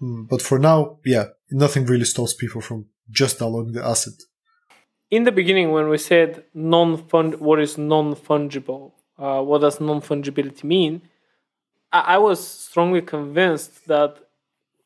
Mm, 0.00 0.28
but 0.28 0.40
for 0.40 0.56
now, 0.56 0.98
yeah, 1.04 1.24
nothing 1.50 1.84
really 1.84 2.04
stops 2.04 2.32
people 2.32 2.60
from 2.60 2.86
just 3.10 3.40
downloading 3.40 3.72
the 3.72 3.84
asset. 3.84 4.14
In 5.10 5.24
the 5.24 5.32
beginning, 5.32 5.72
when 5.72 5.88
we 5.88 5.98
said 5.98 6.44
non-fund, 6.54 7.40
what 7.40 7.58
is 7.58 7.76
non-fungible? 7.76 8.92
Uh, 9.18 9.42
what 9.42 9.62
does 9.62 9.80
non-fungibility 9.80 10.62
mean? 10.62 11.02
I-, 11.90 12.14
I 12.14 12.18
was 12.18 12.46
strongly 12.46 13.02
convinced 13.02 13.88
that 13.88 14.18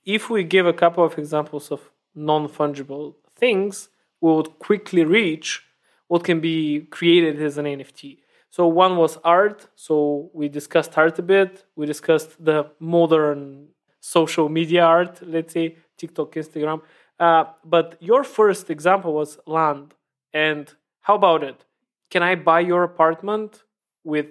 if 0.06 0.30
we 0.30 0.42
give 0.42 0.66
a 0.66 0.72
couple 0.72 1.04
of 1.04 1.18
examples 1.18 1.70
of 1.70 1.90
non-fungible 2.14 3.16
things, 3.36 3.90
we 4.22 4.32
would 4.32 4.58
quickly 4.58 5.04
reach 5.04 5.62
what 6.08 6.24
can 6.24 6.40
be 6.40 6.86
created 6.90 7.42
as 7.42 7.58
an 7.58 7.66
NFT. 7.66 8.21
So 8.52 8.66
one 8.66 8.98
was 8.98 9.16
art. 9.24 9.66
So 9.76 10.30
we 10.34 10.48
discussed 10.48 10.98
art 10.98 11.18
a 11.18 11.22
bit. 11.22 11.64
We 11.74 11.86
discussed 11.86 12.32
the 12.44 12.70
modern 12.78 13.68
social 13.98 14.50
media 14.50 14.84
art, 14.84 15.26
let's 15.26 15.54
say 15.54 15.76
TikTok, 15.96 16.34
Instagram. 16.34 16.82
Uh, 17.18 17.44
but 17.64 17.96
your 18.00 18.22
first 18.24 18.68
example 18.68 19.14
was 19.14 19.38
land. 19.46 19.94
And 20.34 20.70
how 21.00 21.14
about 21.14 21.42
it? 21.42 21.64
Can 22.10 22.22
I 22.22 22.34
buy 22.34 22.60
your 22.60 22.82
apartment 22.82 23.62
with 24.04 24.26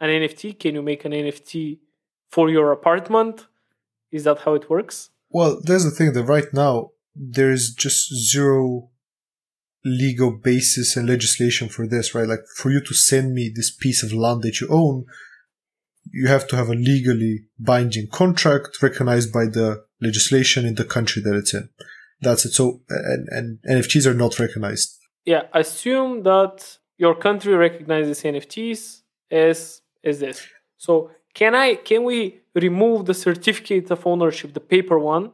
an 0.00 0.08
NFT? 0.08 0.58
Can 0.58 0.74
you 0.74 0.82
make 0.82 1.04
an 1.04 1.12
NFT 1.12 1.78
for 2.30 2.48
your 2.48 2.72
apartment? 2.72 3.48
Is 4.10 4.24
that 4.24 4.38
how 4.38 4.54
it 4.54 4.70
works? 4.70 5.10
Well, 5.28 5.60
there's 5.62 5.84
the 5.84 5.90
thing 5.90 6.14
that 6.14 6.24
right 6.24 6.50
now 6.54 6.92
there's 7.14 7.74
just 7.74 8.14
zero 8.32 8.88
legal 9.84 10.30
basis 10.32 10.96
and 10.96 11.08
legislation 11.08 11.68
for 11.68 11.86
this, 11.86 12.14
right? 12.14 12.28
Like 12.28 12.44
for 12.56 12.70
you 12.70 12.80
to 12.80 12.94
send 12.94 13.32
me 13.32 13.50
this 13.54 13.70
piece 13.70 14.02
of 14.02 14.12
land 14.12 14.42
that 14.42 14.60
you 14.60 14.68
own, 14.70 15.04
you 16.10 16.28
have 16.28 16.46
to 16.48 16.56
have 16.56 16.68
a 16.68 16.74
legally 16.74 17.44
binding 17.58 18.08
contract 18.08 18.82
recognized 18.82 19.32
by 19.32 19.44
the 19.44 19.84
legislation 20.00 20.64
in 20.64 20.74
the 20.74 20.84
country 20.84 21.22
that 21.22 21.34
it's 21.34 21.54
in. 21.54 21.68
That's 22.20 22.44
it. 22.44 22.52
So, 22.52 22.80
and, 22.88 23.28
and 23.30 23.58
NFTs 23.68 24.06
are 24.06 24.14
not 24.14 24.38
recognized. 24.38 24.98
Yeah, 25.24 25.42
assume 25.52 26.22
that 26.22 26.78
your 26.96 27.14
country 27.14 27.54
recognizes 27.54 28.22
NFTs 28.22 29.02
as 29.30 29.82
as 30.02 30.20
this. 30.20 30.46
So, 30.78 31.10
can 31.34 31.54
I 31.54 31.74
can 31.74 32.04
we 32.04 32.40
remove 32.54 33.06
the 33.06 33.14
certificate 33.14 33.90
of 33.90 34.06
ownership, 34.06 34.54
the 34.54 34.60
paper 34.60 34.98
one, 34.98 35.32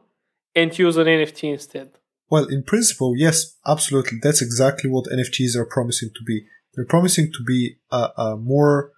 and 0.53 0.77
use 0.77 0.97
an 0.97 1.07
NFT 1.07 1.53
instead? 1.53 1.89
Well, 2.29 2.45
in 2.45 2.63
principle, 2.63 3.15
yes, 3.15 3.55
absolutely. 3.67 4.19
That's 4.21 4.41
exactly 4.41 4.89
what 4.89 5.05
NFTs 5.05 5.55
are 5.55 5.65
promising 5.65 6.09
to 6.15 6.23
be. 6.25 6.45
They're 6.73 6.85
promising 6.85 7.31
to 7.31 7.43
be 7.43 7.77
a, 7.91 8.09
a 8.17 8.37
more 8.37 8.91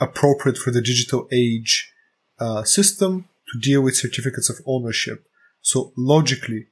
appropriate 0.00 0.58
for 0.58 0.70
the 0.70 0.80
digital 0.80 1.28
age 1.32 1.92
uh, 2.38 2.64
system 2.64 3.28
to 3.52 3.60
deal 3.60 3.82
with 3.82 3.96
certificates 3.96 4.48
of 4.48 4.60
ownership. 4.66 5.26
So 5.60 5.92
logically, 5.96 6.68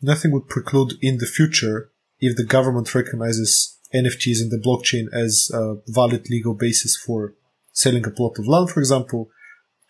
nothing 0.00 0.30
would 0.32 0.48
preclude 0.48 0.94
in 1.00 1.18
the 1.18 1.26
future 1.26 1.90
if 2.18 2.36
the 2.36 2.44
government 2.44 2.94
recognizes 2.94 3.78
NFTs 3.94 4.40
in 4.40 4.48
the 4.48 4.62
blockchain 4.64 5.06
as 5.12 5.50
a 5.52 5.76
valid 5.86 6.30
legal 6.30 6.54
basis 6.54 6.96
for 6.96 7.34
selling 7.72 8.06
a 8.06 8.10
plot 8.10 8.38
of 8.38 8.46
land, 8.46 8.70
for 8.70 8.80
example, 8.80 9.30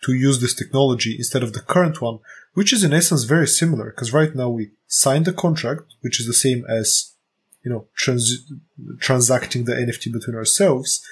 to 0.03 0.13
use 0.13 0.41
this 0.41 0.53
technology 0.53 1.15
instead 1.17 1.43
of 1.43 1.53
the 1.53 1.61
current 1.61 2.01
one, 2.01 2.19
which 2.53 2.73
is 2.73 2.83
in 2.83 2.93
essence 2.93 3.23
very 3.23 3.47
similar 3.47 3.91
because 3.91 4.13
right 4.13 4.35
now 4.35 4.49
we 4.49 4.71
sign 4.93 5.23
the 5.23 5.33
contract, 5.33 5.95
which 6.01 6.19
is 6.19 6.27
the 6.27 6.33
same 6.45 6.63
as, 6.69 7.13
you 7.63 7.71
know, 7.71 7.87
trans- 7.95 8.51
transacting 8.99 9.65
the 9.65 9.73
NFT 9.73 10.13
between 10.13 10.35
ourselves. 10.35 11.03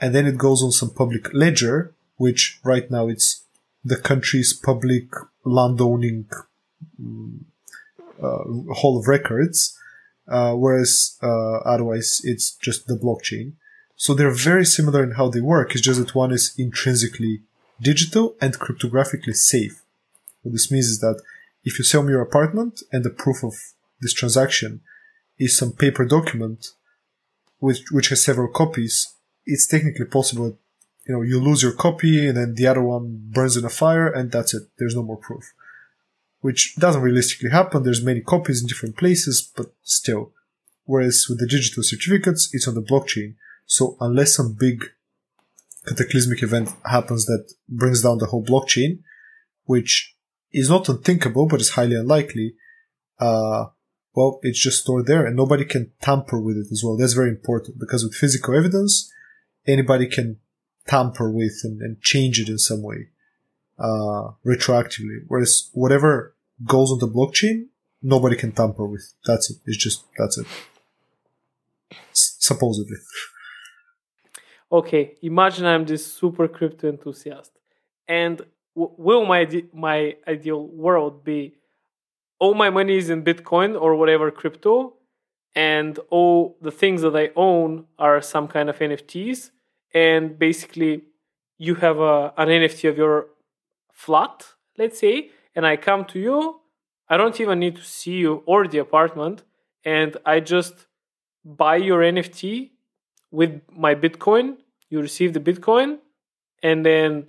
And 0.00 0.14
then 0.14 0.26
it 0.26 0.38
goes 0.38 0.62
on 0.62 0.70
some 0.70 0.90
public 0.90 1.34
ledger, 1.34 1.92
which 2.16 2.60
right 2.62 2.88
now 2.88 3.08
it's 3.08 3.44
the 3.84 3.96
country's 3.96 4.52
public 4.52 5.06
landowning 5.44 6.26
um, 7.00 7.46
uh, 8.22 8.74
hall 8.78 8.98
of 9.00 9.08
records, 9.08 9.76
uh, 10.28 10.52
whereas 10.52 11.18
uh, 11.20 11.56
otherwise 11.72 12.20
it's 12.22 12.54
just 12.54 12.86
the 12.86 12.94
blockchain. 12.94 13.54
So 13.96 14.14
they're 14.14 14.30
very 14.30 14.64
similar 14.64 15.02
in 15.02 15.12
how 15.12 15.28
they 15.28 15.40
work. 15.40 15.72
It's 15.72 15.80
just 15.80 15.98
that 15.98 16.14
one 16.14 16.30
is 16.30 16.54
intrinsically 16.56 17.42
digital 17.80 18.36
and 18.40 18.54
cryptographically 18.54 19.34
safe. 19.34 19.82
What 20.42 20.52
this 20.52 20.70
means 20.70 20.86
is 20.86 21.00
that 21.00 21.20
if 21.64 21.78
you 21.78 21.84
sell 21.84 22.02
me 22.02 22.10
your 22.10 22.22
apartment 22.22 22.82
and 22.92 23.04
the 23.04 23.10
proof 23.10 23.42
of 23.42 23.54
this 24.00 24.12
transaction 24.12 24.82
is 25.38 25.56
some 25.56 25.72
paper 25.72 26.04
document 26.04 26.66
which 27.58 27.90
which 27.90 28.08
has 28.08 28.22
several 28.22 28.48
copies, 28.48 29.14
it's 29.46 29.66
technically 29.66 30.04
possible. 30.04 30.58
You 31.06 31.14
know, 31.14 31.22
you 31.22 31.40
lose 31.40 31.62
your 31.62 31.72
copy 31.72 32.26
and 32.26 32.36
then 32.36 32.54
the 32.54 32.66
other 32.66 32.82
one 32.82 33.30
burns 33.30 33.56
in 33.56 33.64
a 33.64 33.70
fire 33.70 34.08
and 34.08 34.30
that's 34.30 34.54
it. 34.54 34.62
There's 34.78 34.94
no 34.94 35.02
more 35.02 35.16
proof. 35.16 35.44
Which 36.40 36.76
doesn't 36.76 37.00
realistically 37.00 37.50
happen. 37.50 37.82
There's 37.82 38.04
many 38.04 38.20
copies 38.20 38.60
in 38.60 38.66
different 38.66 38.96
places, 38.96 39.50
but 39.56 39.72
still. 39.82 40.32
Whereas 40.84 41.26
with 41.28 41.40
the 41.40 41.46
digital 41.46 41.82
certificates, 41.82 42.50
it's 42.52 42.68
on 42.68 42.74
the 42.74 42.82
blockchain. 42.82 43.36
So 43.64 43.96
unless 44.00 44.34
some 44.36 44.56
big 44.58 44.84
cataclysmic 45.86 46.42
event 46.42 46.70
happens 46.84 47.24
that 47.26 47.52
brings 47.68 48.02
down 48.02 48.18
the 48.18 48.26
whole 48.26 48.44
blockchain, 48.44 49.00
which 49.64 50.13
is 50.54 50.70
not 50.70 50.88
unthinkable, 50.88 51.46
but 51.46 51.60
it's 51.60 51.70
highly 51.70 51.96
unlikely, 51.96 52.54
uh, 53.18 53.66
well, 54.14 54.38
it's 54.42 54.62
just 54.62 54.82
stored 54.82 55.06
there 55.06 55.26
and 55.26 55.36
nobody 55.36 55.64
can 55.64 55.90
tamper 56.00 56.40
with 56.40 56.56
it 56.56 56.68
as 56.70 56.82
well. 56.84 56.96
That's 56.96 57.12
very 57.14 57.30
important 57.30 57.78
because 57.78 58.04
with 58.04 58.14
physical 58.14 58.56
evidence, 58.56 59.12
anybody 59.66 60.06
can 60.06 60.38
tamper 60.86 61.30
with 61.30 61.60
and, 61.64 61.82
and 61.82 62.00
change 62.00 62.38
it 62.38 62.48
in 62.48 62.58
some 62.58 62.82
way, 62.82 63.08
uh, 63.78 64.30
retroactively. 64.46 65.24
Whereas 65.26 65.70
whatever 65.72 66.34
goes 66.64 66.92
on 66.92 67.00
the 67.00 67.08
blockchain, 67.08 67.66
nobody 68.02 68.36
can 68.36 68.52
tamper 68.52 68.86
with. 68.86 69.12
That's 69.26 69.50
it. 69.50 69.56
It's 69.66 69.76
just, 69.76 70.04
that's 70.16 70.38
it. 70.38 70.46
S- 72.12 72.36
supposedly. 72.38 72.98
Okay, 74.70 75.14
imagine 75.22 75.66
I'm 75.66 75.84
this 75.84 76.06
super 76.06 76.46
crypto 76.46 76.88
enthusiast. 76.88 77.52
And 78.06 78.42
will 78.74 79.24
my, 79.24 79.46
my 79.72 80.16
ideal 80.26 80.66
world 80.66 81.24
be 81.24 81.54
all 82.38 82.54
my 82.54 82.70
money 82.70 82.96
is 82.96 83.10
in 83.10 83.22
Bitcoin 83.22 83.80
or 83.80 83.94
whatever 83.94 84.30
crypto, 84.30 84.94
and 85.54 85.98
all 86.10 86.56
the 86.60 86.70
things 86.70 87.02
that 87.02 87.16
I 87.16 87.30
own 87.36 87.86
are 87.98 88.20
some 88.20 88.48
kind 88.48 88.68
of 88.68 88.78
NFTs. 88.78 89.50
And 89.94 90.38
basically, 90.38 91.04
you 91.58 91.76
have 91.76 91.98
a, 92.00 92.34
an 92.36 92.48
NFT 92.48 92.88
of 92.88 92.98
your 92.98 93.28
flat, 93.92 94.54
let's 94.76 94.98
say, 94.98 95.30
and 95.54 95.64
I 95.64 95.76
come 95.76 96.04
to 96.06 96.18
you. 96.18 96.60
I 97.08 97.16
don't 97.16 97.40
even 97.40 97.60
need 97.60 97.76
to 97.76 97.82
see 97.82 98.16
you 98.24 98.42
or 98.46 98.66
the 98.66 98.78
apartment, 98.78 99.44
and 99.84 100.16
I 100.26 100.40
just 100.40 100.86
buy 101.44 101.76
your 101.76 102.00
NFT 102.00 102.70
with 103.30 103.60
my 103.70 103.94
Bitcoin. 103.94 104.56
You 104.88 105.00
receive 105.00 105.32
the 105.32 105.40
Bitcoin, 105.40 105.98
and 106.62 106.84
then 106.84 107.28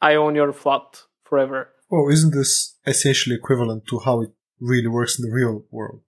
I 0.00 0.14
own 0.14 0.34
your 0.34 0.52
flat 0.52 1.02
forever. 1.24 1.70
Well, 1.90 2.08
isn't 2.10 2.34
this 2.34 2.76
essentially 2.86 3.36
equivalent 3.36 3.86
to 3.88 4.00
how 4.00 4.22
it 4.22 4.30
really 4.60 4.88
works 4.88 5.18
in 5.18 5.28
the 5.28 5.34
real 5.34 5.64
world? 5.70 6.00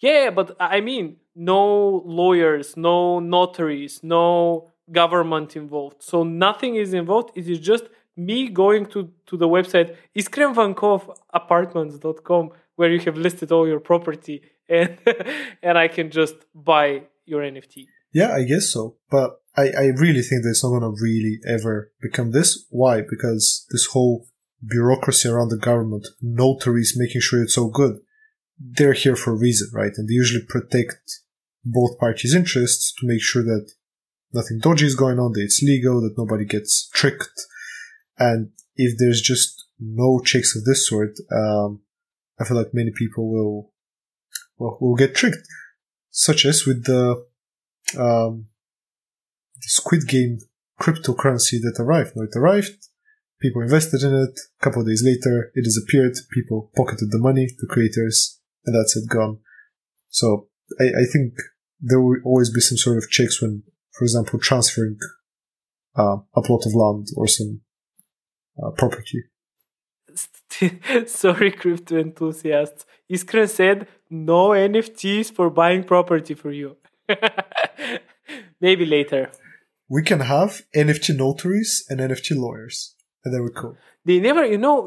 Yeah, 0.00 0.30
but 0.30 0.56
I 0.58 0.80
mean, 0.80 1.16
no 1.34 2.02
lawyers, 2.04 2.76
no 2.76 3.20
notaries, 3.20 4.00
no 4.02 4.70
government 4.90 5.56
involved. 5.56 6.02
So 6.02 6.22
nothing 6.22 6.76
is 6.76 6.94
involved. 6.94 7.30
It 7.34 7.48
is 7.48 7.60
just 7.60 7.84
me 8.16 8.48
going 8.48 8.86
to, 8.86 9.10
to 9.26 9.36
the 9.36 9.48
website 9.48 9.96
iskrenvankov 10.16 11.14
where 12.76 12.90
you 12.90 13.00
have 13.00 13.16
listed 13.16 13.52
all 13.52 13.66
your 13.66 13.80
property 13.80 14.42
and 14.68 14.98
and 15.62 15.78
I 15.78 15.88
can 15.88 16.10
just 16.10 16.34
buy 16.54 17.02
your 17.24 17.42
NFT. 17.42 17.86
Yeah, 18.12 18.32
I 18.32 18.42
guess 18.44 18.70
so. 18.70 18.96
But 19.10 19.40
I, 19.58 19.72
I 19.76 19.86
really 19.86 20.22
think 20.22 20.42
that 20.42 20.50
it's 20.50 20.62
not 20.62 20.70
going 20.70 20.82
to 20.82 21.02
really 21.02 21.40
ever 21.46 21.90
become 22.00 22.30
this. 22.30 22.64
Why? 22.70 23.00
Because 23.00 23.66
this 23.70 23.86
whole 23.86 24.26
bureaucracy 24.64 25.28
around 25.28 25.48
the 25.48 25.58
government, 25.58 26.06
notaries 26.22 26.94
making 26.96 27.22
sure 27.22 27.42
it's 27.42 27.58
all 27.58 27.70
good, 27.70 27.96
they're 28.60 28.92
here 28.92 29.16
for 29.16 29.32
a 29.32 29.38
reason, 29.38 29.68
right? 29.72 29.92
And 29.96 30.08
they 30.08 30.12
usually 30.12 30.44
protect 30.44 31.00
both 31.64 31.98
parties' 31.98 32.34
interests 32.34 32.94
to 32.98 33.06
make 33.06 33.20
sure 33.20 33.42
that 33.42 33.70
nothing 34.32 34.60
dodgy 34.60 34.86
is 34.86 34.94
going 34.94 35.18
on, 35.18 35.32
that 35.32 35.42
it's 35.42 35.62
legal, 35.62 36.00
that 36.02 36.16
nobody 36.16 36.44
gets 36.44 36.88
tricked. 36.90 37.40
And 38.16 38.50
if 38.76 38.96
there's 38.98 39.20
just 39.20 39.66
no 39.80 40.20
checks 40.24 40.56
of 40.56 40.64
this 40.64 40.88
sort, 40.88 41.14
um, 41.32 41.80
I 42.38 42.44
feel 42.44 42.56
like 42.56 42.74
many 42.74 42.92
people 42.96 43.28
will, 43.28 43.72
well, 44.56 44.78
will 44.80 44.96
get 44.96 45.16
tricked, 45.16 45.46
such 46.10 46.44
as 46.44 46.64
with 46.64 46.84
the, 46.84 47.26
um, 47.98 48.46
Squid 49.60 50.06
Game 50.08 50.38
cryptocurrency 50.80 51.60
that 51.60 51.76
arrived. 51.78 52.12
Now 52.14 52.22
it 52.22 52.36
arrived, 52.36 52.88
people 53.40 53.62
invested 53.62 54.02
in 54.02 54.14
it. 54.14 54.38
A 54.60 54.64
couple 54.64 54.82
of 54.82 54.88
days 54.88 55.02
later, 55.04 55.50
it 55.54 55.64
disappeared. 55.64 56.14
People 56.32 56.70
pocketed 56.76 57.10
the 57.10 57.18
money, 57.18 57.48
the 57.58 57.66
creators, 57.66 58.40
and 58.64 58.74
that's 58.74 58.96
it, 58.96 59.08
gone. 59.08 59.38
So 60.08 60.48
I, 60.80 60.84
I 60.84 61.04
think 61.12 61.34
there 61.80 62.00
will 62.00 62.18
always 62.24 62.50
be 62.50 62.60
some 62.60 62.78
sort 62.78 62.98
of 62.98 63.10
checks 63.10 63.40
when, 63.40 63.62
for 63.92 64.04
example, 64.04 64.38
transferring 64.38 64.98
uh, 65.96 66.18
a 66.34 66.42
plot 66.42 66.66
of 66.66 66.74
land 66.74 67.08
or 67.16 67.26
some 67.26 67.60
uh, 68.62 68.70
property. 68.70 69.24
Sorry, 71.06 71.52
crypto 71.52 71.98
enthusiasts. 71.98 72.84
Iskren 73.10 73.48
said 73.48 73.86
no 74.10 74.48
NFTs 74.48 75.32
for 75.32 75.50
buying 75.50 75.84
property 75.84 76.34
for 76.34 76.50
you. 76.50 76.76
Maybe 78.60 78.84
later. 78.84 79.30
We 79.88 80.02
can 80.02 80.20
have 80.20 80.62
NFT 80.76 81.16
notaries 81.16 81.84
and 81.88 82.00
NFT 82.00 82.36
lawyers, 82.36 82.94
and 83.24 83.32
then 83.32 83.42
we 83.42 83.50
go. 83.50 83.76
They 84.04 84.20
never, 84.20 84.44
you 84.44 84.58
know, 84.58 84.86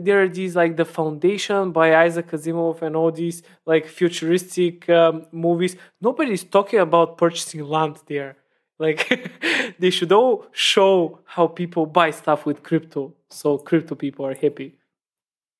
there 0.00 0.22
are 0.22 0.28
these 0.28 0.56
like 0.56 0.76
the 0.76 0.84
Foundation 0.84 1.72
by 1.72 1.96
Isaac 1.96 2.30
Asimov 2.30 2.82
and 2.82 2.96
all 2.96 3.12
these 3.12 3.42
like 3.66 3.86
futuristic 3.86 4.88
um, 4.90 5.26
movies. 5.32 5.76
Nobody's 6.00 6.44
talking 6.44 6.80
about 6.80 7.18
purchasing 7.18 7.64
land 7.64 7.96
there. 8.06 8.36
Like 8.78 9.30
they 9.78 9.90
should 9.90 10.12
all 10.12 10.46
show 10.52 11.20
how 11.24 11.46
people 11.46 11.86
buy 11.86 12.10
stuff 12.10 12.46
with 12.46 12.62
crypto, 12.62 13.14
so 13.30 13.58
crypto 13.58 13.94
people 13.94 14.26
are 14.26 14.34
happy. 14.34 14.76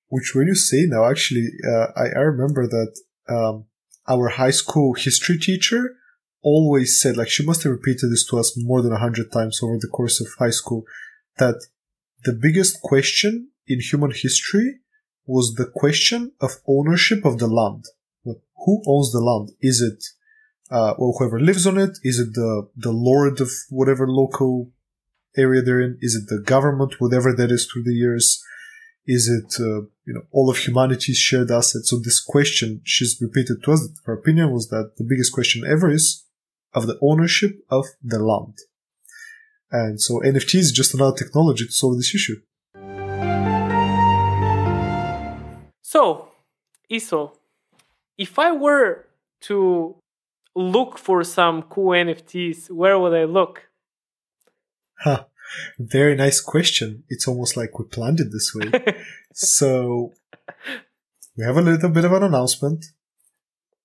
Which, 0.08 0.32
when 0.34 0.46
you 0.46 0.54
say 0.54 0.86
now, 0.86 1.04
actually, 1.04 1.48
uh, 1.66 1.86
I, 1.96 2.06
I 2.16 2.20
remember 2.20 2.66
that 2.66 3.00
um, 3.28 3.66
our 4.08 4.28
high 4.28 4.50
school 4.50 4.94
history 4.94 5.38
teacher 5.38 5.96
always 6.42 7.00
said, 7.00 7.16
like 7.16 7.28
she 7.28 7.44
must 7.44 7.62
have 7.62 7.72
repeated 7.72 8.10
this 8.10 8.26
to 8.26 8.38
us 8.38 8.56
more 8.56 8.82
than 8.82 8.92
a 8.92 8.98
hundred 8.98 9.32
times 9.32 9.60
over 9.62 9.78
the 9.78 9.88
course 9.88 10.20
of 10.20 10.28
high 10.38 10.50
school, 10.50 10.84
that 11.38 11.66
the 12.24 12.32
biggest 12.32 12.80
question 12.82 13.48
in 13.66 13.80
human 13.80 14.10
history 14.10 14.80
was 15.26 15.54
the 15.54 15.70
question 15.74 16.32
of 16.40 16.52
ownership 16.66 17.24
of 17.24 17.38
the 17.38 17.46
land. 17.46 17.84
Who 18.24 18.82
owns 18.86 19.12
the 19.12 19.20
land? 19.20 19.52
Is 19.60 19.80
it 19.80 20.04
uh, 20.70 20.94
well, 20.98 21.14
whoever 21.18 21.40
lives 21.40 21.66
on 21.66 21.78
it? 21.78 21.98
Is 22.02 22.18
it 22.18 22.34
the 22.34 22.68
the 22.76 22.92
lord 22.92 23.40
of 23.40 23.50
whatever 23.70 24.06
local 24.06 24.70
area 25.36 25.62
they're 25.62 25.80
in? 25.80 25.98
Is 26.00 26.14
it 26.14 26.28
the 26.28 26.42
government, 26.42 27.00
whatever 27.00 27.32
that 27.32 27.50
is 27.50 27.66
through 27.66 27.84
the 27.84 27.94
years? 27.94 28.42
Is 29.06 29.28
it 29.28 29.60
uh, 29.60 29.82
you 30.04 30.14
know 30.14 30.22
all 30.32 30.50
of 30.50 30.58
humanity's 30.58 31.16
shared 31.16 31.50
assets? 31.50 31.90
So 31.90 31.98
this 31.98 32.20
question 32.20 32.82
she's 32.84 33.18
repeated 33.20 33.62
to 33.64 33.72
us. 33.72 33.88
Her 34.04 34.14
opinion 34.14 34.50
was 34.50 34.68
that 34.68 34.92
the 34.98 35.04
biggest 35.04 35.32
question 35.32 35.62
ever 35.66 35.90
is 35.90 36.24
of 36.74 36.86
the 36.86 36.98
ownership 37.02 37.64
of 37.70 37.86
the 38.02 38.18
land. 38.18 38.58
And 39.70 40.00
so 40.00 40.20
NFT 40.20 40.56
is 40.56 40.72
just 40.72 40.94
another 40.94 41.16
technology 41.16 41.66
to 41.66 41.72
solve 41.72 41.96
this 41.96 42.14
issue. 42.14 42.36
So, 45.82 46.28
Iso, 46.90 47.32
if 48.16 48.38
I 48.38 48.52
were 48.52 49.06
to 49.42 49.96
look 50.54 50.98
for 50.98 51.24
some 51.24 51.62
cool 51.62 51.92
NFTs, 51.92 52.70
where 52.70 52.98
would 52.98 53.14
I 53.14 53.24
look? 53.24 53.62
Huh. 55.00 55.26
Very 55.78 56.16
nice 56.16 56.40
question. 56.40 57.04
It's 57.08 57.28
almost 57.28 57.56
like 57.56 57.78
we 57.78 57.84
planned 57.84 58.18
it 58.18 58.32
this 58.32 58.52
way. 58.52 58.68
so, 59.32 60.12
we 61.36 61.44
have 61.44 61.56
a 61.56 61.62
little 61.62 61.88
bit 61.88 62.04
of 62.04 62.12
an 62.12 62.24
announcement 62.24 62.84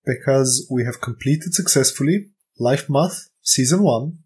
because 0.04 0.67
we 0.72 0.84
have 0.86 1.00
completed 1.02 1.54
successfully 1.54 2.32
Life 2.60 2.89
Math 2.89 3.30
Season 3.42 3.82
1 3.82 4.18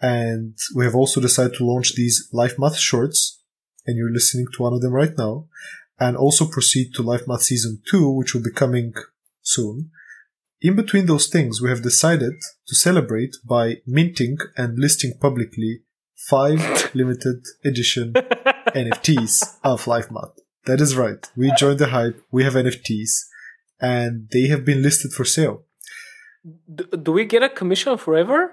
and 0.00 0.56
we 0.74 0.84
have 0.84 0.94
also 0.94 1.20
decided 1.20 1.54
to 1.54 1.64
launch 1.64 1.94
these 1.94 2.28
Life 2.32 2.58
Math 2.58 2.78
shorts 2.78 3.42
and 3.86 3.96
you're 3.96 4.12
listening 4.12 4.46
to 4.54 4.62
one 4.62 4.72
of 4.72 4.80
them 4.80 4.92
right 4.92 5.16
now 5.16 5.46
and 5.98 6.16
also 6.16 6.46
proceed 6.46 6.94
to 6.94 7.02
Life 7.02 7.26
Math 7.26 7.42
Season 7.42 7.80
2 7.90 8.10
which 8.10 8.34
will 8.34 8.42
be 8.42 8.50
coming 8.50 8.94
soon. 9.42 9.90
In 10.60 10.74
between 10.74 11.06
those 11.06 11.28
things, 11.28 11.60
we 11.60 11.68
have 11.68 11.82
decided 11.82 12.34
to 12.66 12.74
celebrate 12.74 13.36
by 13.44 13.76
minting 13.86 14.38
and 14.56 14.78
listing 14.78 15.12
publicly 15.20 15.82
five 16.16 16.90
limited 16.94 17.44
edition 17.64 18.12
NFTs 18.14 19.58
of 19.62 19.86
Life 19.86 20.10
Math. 20.10 20.32
That 20.64 20.80
is 20.80 20.96
right. 20.96 21.24
We 21.36 21.52
joined 21.58 21.78
the 21.78 21.88
hype. 21.88 22.20
We 22.30 22.44
have 22.44 22.54
NFTs 22.54 23.10
and 23.80 24.28
they 24.32 24.48
have 24.48 24.64
been 24.64 24.82
listed 24.82 25.12
for 25.12 25.24
sale. 25.24 25.65
D- 26.72 26.84
do 27.02 27.12
we 27.12 27.24
get 27.24 27.42
a 27.42 27.48
commission 27.48 27.98
forever? 27.98 28.52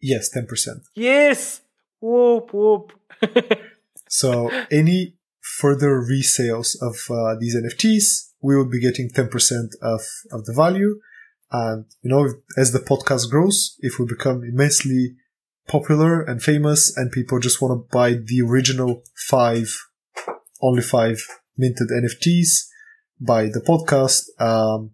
Yes, 0.00 0.28
10%. 0.34 0.82
Yes. 0.94 1.62
Whoop 2.00 2.52
whoop. 2.52 2.92
so 4.08 4.50
any 4.70 5.14
further 5.40 6.00
resales 6.00 6.76
of 6.82 6.96
uh, 7.10 7.36
these 7.40 7.56
NFTs, 7.56 8.32
we 8.42 8.56
will 8.56 8.68
be 8.68 8.80
getting 8.80 9.08
10% 9.08 9.28
of, 9.80 10.00
of 10.32 10.44
the 10.44 10.52
value. 10.54 11.00
And, 11.50 11.86
you 12.02 12.10
know, 12.10 12.28
as 12.56 12.72
the 12.72 12.80
podcast 12.80 13.30
grows, 13.30 13.76
if 13.80 13.98
we 13.98 14.06
become 14.06 14.42
immensely 14.42 15.16
popular 15.68 16.22
and 16.22 16.42
famous 16.42 16.96
and 16.96 17.10
people 17.10 17.38
just 17.40 17.62
want 17.62 17.72
to 17.72 17.88
buy 17.96 18.10
the 18.12 18.42
original 18.42 19.02
five, 19.28 19.68
only 20.60 20.82
five 20.82 21.18
minted 21.56 21.88
NFTs, 21.88 22.66
by 23.20 23.44
the 23.44 23.60
podcast, 23.60 24.24
um, 24.40 24.90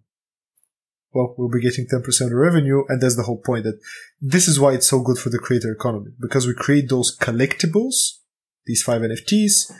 well, 1.13 1.35
we'll 1.37 1.49
be 1.49 1.61
getting 1.61 1.85
10% 1.85 2.25
of 2.25 2.31
revenue. 2.31 2.83
And 2.89 3.01
that's 3.01 3.15
the 3.15 3.23
whole 3.23 3.41
point 3.41 3.63
that 3.65 3.79
this 4.19 4.47
is 4.47 4.59
why 4.59 4.73
it's 4.73 4.89
so 4.89 5.01
good 5.01 5.17
for 5.17 5.29
the 5.29 5.39
creator 5.39 5.71
economy 5.71 6.11
because 6.19 6.47
we 6.47 6.53
create 6.53 6.89
those 6.89 7.15
collectibles, 7.17 8.19
these 8.65 8.81
five 8.81 9.01
NFTs. 9.01 9.71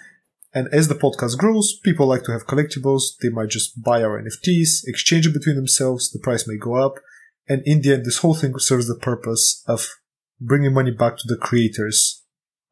And 0.54 0.68
as 0.72 0.88
the 0.88 0.96
podcast 0.96 1.38
grows, 1.38 1.80
people 1.84 2.06
like 2.06 2.24
to 2.26 2.32
have 2.32 2.46
collectibles. 2.46 3.18
They 3.22 3.30
might 3.30 3.50
just 3.50 3.82
buy 3.82 4.04
our 4.04 4.22
NFTs, 4.22 4.84
exchange 4.86 5.26
it 5.26 5.34
between 5.34 5.56
themselves. 5.56 6.12
The 6.12 6.20
price 6.20 6.48
may 6.48 6.58
go 6.58 6.76
up. 6.76 6.96
And 7.50 7.64
in 7.66 7.82
the 7.82 7.94
end, 7.94 8.06
this 8.06 8.20
whole 8.20 8.36
thing 8.36 8.58
serves 8.60 8.88
the 8.88 8.96
purpose 8.96 9.64
of 9.68 9.90
bringing 10.40 10.74
money 10.74 10.92
back 10.92 11.18
to 11.18 11.24
the 11.28 11.38
creators 11.38 12.24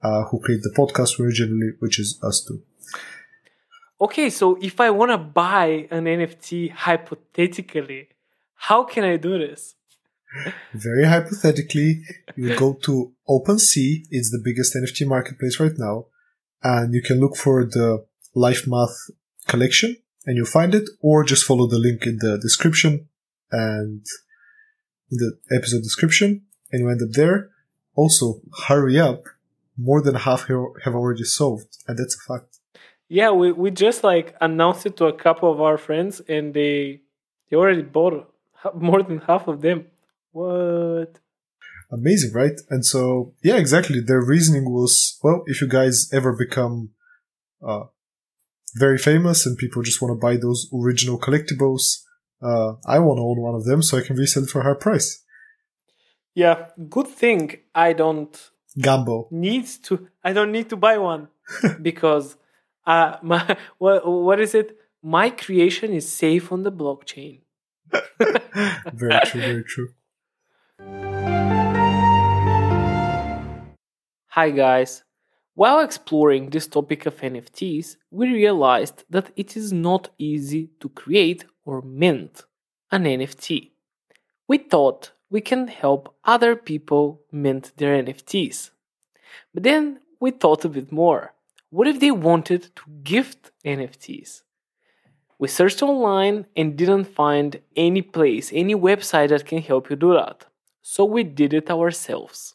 uh, 0.03 0.25
who 0.25 0.39
create 0.39 0.61
the 0.61 0.73
podcast 0.77 1.19
originally, 1.19 1.71
which 1.79 1.99
is 1.99 2.19
us 2.23 2.45
two. 2.47 2.61
okay, 3.99 4.29
so 4.29 4.57
if 4.61 4.79
I 4.79 4.89
want 4.91 5.11
to 5.11 5.17
buy 5.17 5.87
an 5.91 6.05
NFT 6.05 6.71
hypothetically, 6.71 8.09
how 8.67 8.83
can 8.83 9.03
I 9.03 9.17
do 9.17 9.39
this? 9.39 9.75
Very 10.73 11.05
hypothetically, 11.05 12.03
you 12.35 12.55
go 12.55 12.73
to 12.83 13.11
OpenSea, 13.27 14.05
it's 14.11 14.29
the 14.29 14.41
biggest 14.43 14.75
NFT 14.75 15.07
marketplace 15.07 15.59
right 15.59 15.77
now, 15.77 16.05
and 16.61 16.93
you 16.93 17.01
can 17.01 17.19
look 17.19 17.35
for 17.35 17.65
the 17.65 18.05
Life 18.35 18.67
Math 18.67 18.95
collection 19.47 19.97
and 20.25 20.37
you'll 20.37 20.45
find 20.45 20.75
it, 20.75 20.87
or 21.01 21.23
just 21.23 21.43
follow 21.43 21.65
the 21.65 21.79
link 21.79 22.05
in 22.05 22.19
the 22.19 22.37
description 22.39 23.09
and 23.51 24.05
in 25.11 25.17
the 25.17 25.31
episode 25.51 25.81
description, 25.81 26.43
and 26.71 26.81
you 26.81 26.89
end 26.89 27.01
up 27.01 27.13
there. 27.13 27.49
Also, 27.95 28.41
hurry 28.67 28.99
up. 28.99 29.23
More 29.75 30.01
than 30.03 30.13
half 30.13 30.47
have 30.85 30.93
already 30.93 31.23
solved, 31.23 31.77
and 31.87 31.97
that's 31.97 32.15
a 32.15 32.21
fact. 32.31 32.59
Yeah, 33.09 33.31
we, 33.31 33.51
we 33.51 33.71
just 33.71 34.03
like 34.03 34.35
announced 34.39 34.85
it 34.85 34.97
to 34.97 35.05
a 35.05 35.13
couple 35.13 35.51
of 35.51 35.59
our 35.59 35.79
friends 35.79 36.21
and 36.29 36.53
they 36.53 37.01
they 37.49 37.57
already 37.57 37.81
bought 37.81 38.30
more 38.75 39.03
than 39.03 39.19
half 39.19 39.47
of 39.47 39.61
them. 39.61 39.87
What? 40.31 41.19
Amazing, 41.91 42.33
right? 42.33 42.57
And 42.69 42.85
so, 42.85 43.33
yeah, 43.43 43.57
exactly. 43.57 43.99
Their 43.99 44.23
reasoning 44.23 44.71
was, 44.71 45.19
well, 45.23 45.43
if 45.45 45.61
you 45.61 45.67
guys 45.67 46.09
ever 46.13 46.33
become 46.33 46.91
uh, 47.65 47.83
very 48.75 48.97
famous 48.97 49.45
and 49.45 49.57
people 49.57 49.83
just 49.83 50.01
want 50.01 50.13
to 50.13 50.19
buy 50.19 50.37
those 50.37 50.69
original 50.73 51.19
collectibles, 51.19 52.03
uh, 52.41 52.73
I 52.87 52.99
want 52.99 53.17
to 53.17 53.23
own 53.23 53.41
one 53.41 53.55
of 53.55 53.65
them 53.65 53.81
so 53.81 53.97
I 53.97 54.01
can 54.01 54.15
resell 54.15 54.43
it 54.43 54.49
for 54.49 54.61
a 54.61 54.63
higher 54.63 54.75
price. 54.75 55.23
Yeah, 56.33 56.67
good 56.89 57.07
thing 57.07 57.57
I 57.75 57.91
don't 57.91 58.51
Gambo 58.79 59.29
needs 59.31 59.77
to. 59.79 60.07
I 60.23 60.31
don't 60.31 60.51
need 60.51 60.69
to 60.69 60.77
buy 60.77 60.97
one 60.97 61.27
because 61.81 62.37
uh, 62.85 63.17
my 63.21 63.57
what, 63.77 64.07
what 64.07 64.39
is 64.39 64.55
it? 64.55 64.77
My 65.03 65.29
creation 65.29 65.93
is 65.93 66.11
safe 66.11 66.51
on 66.51 66.63
the 66.63 66.71
blockchain. 66.71 67.41
very 68.93 69.19
true, 69.25 69.41
very 69.41 69.63
true. 69.63 69.89
Hi 74.29 74.49
guys. 74.49 75.03
While 75.53 75.81
exploring 75.81 76.49
this 76.49 76.67
topic 76.67 77.05
of 77.05 77.19
NFTs, 77.19 77.97
we 78.09 78.31
realized 78.31 79.03
that 79.09 79.31
it 79.35 79.57
is 79.57 79.73
not 79.73 80.09
easy 80.17 80.69
to 80.79 80.89
create 80.89 81.45
or 81.65 81.81
mint 81.81 82.45
an 82.91 83.03
NFT. 83.03 83.71
We 84.47 84.57
thought 84.57 85.11
we 85.29 85.41
can 85.41 85.67
help 85.67 86.15
other 86.23 86.55
people 86.55 87.21
mint 87.31 87.73
their 87.77 88.01
NFTs. 88.01 88.71
But 89.53 89.63
then 89.63 89.99
we 90.19 90.31
thought 90.31 90.65
a 90.65 90.69
bit 90.69 90.91
more. 90.91 91.33
What 91.69 91.87
if 91.87 91.99
they 91.99 92.11
wanted 92.11 92.75
to 92.75 92.83
gift 93.03 93.51
NFTs? 93.65 94.41
We 95.41 95.47
searched 95.47 95.81
online 95.81 96.45
and 96.55 96.77
didn't 96.77 97.05
find 97.05 97.59
any 97.75 98.03
place, 98.03 98.51
any 98.53 98.75
website 98.75 99.29
that 99.29 99.47
can 99.47 99.59
help 99.59 99.89
you 99.89 99.95
do 99.95 100.13
that. 100.13 100.45
So 100.83 101.03
we 101.03 101.23
did 101.23 101.51
it 101.51 101.71
ourselves. 101.71 102.53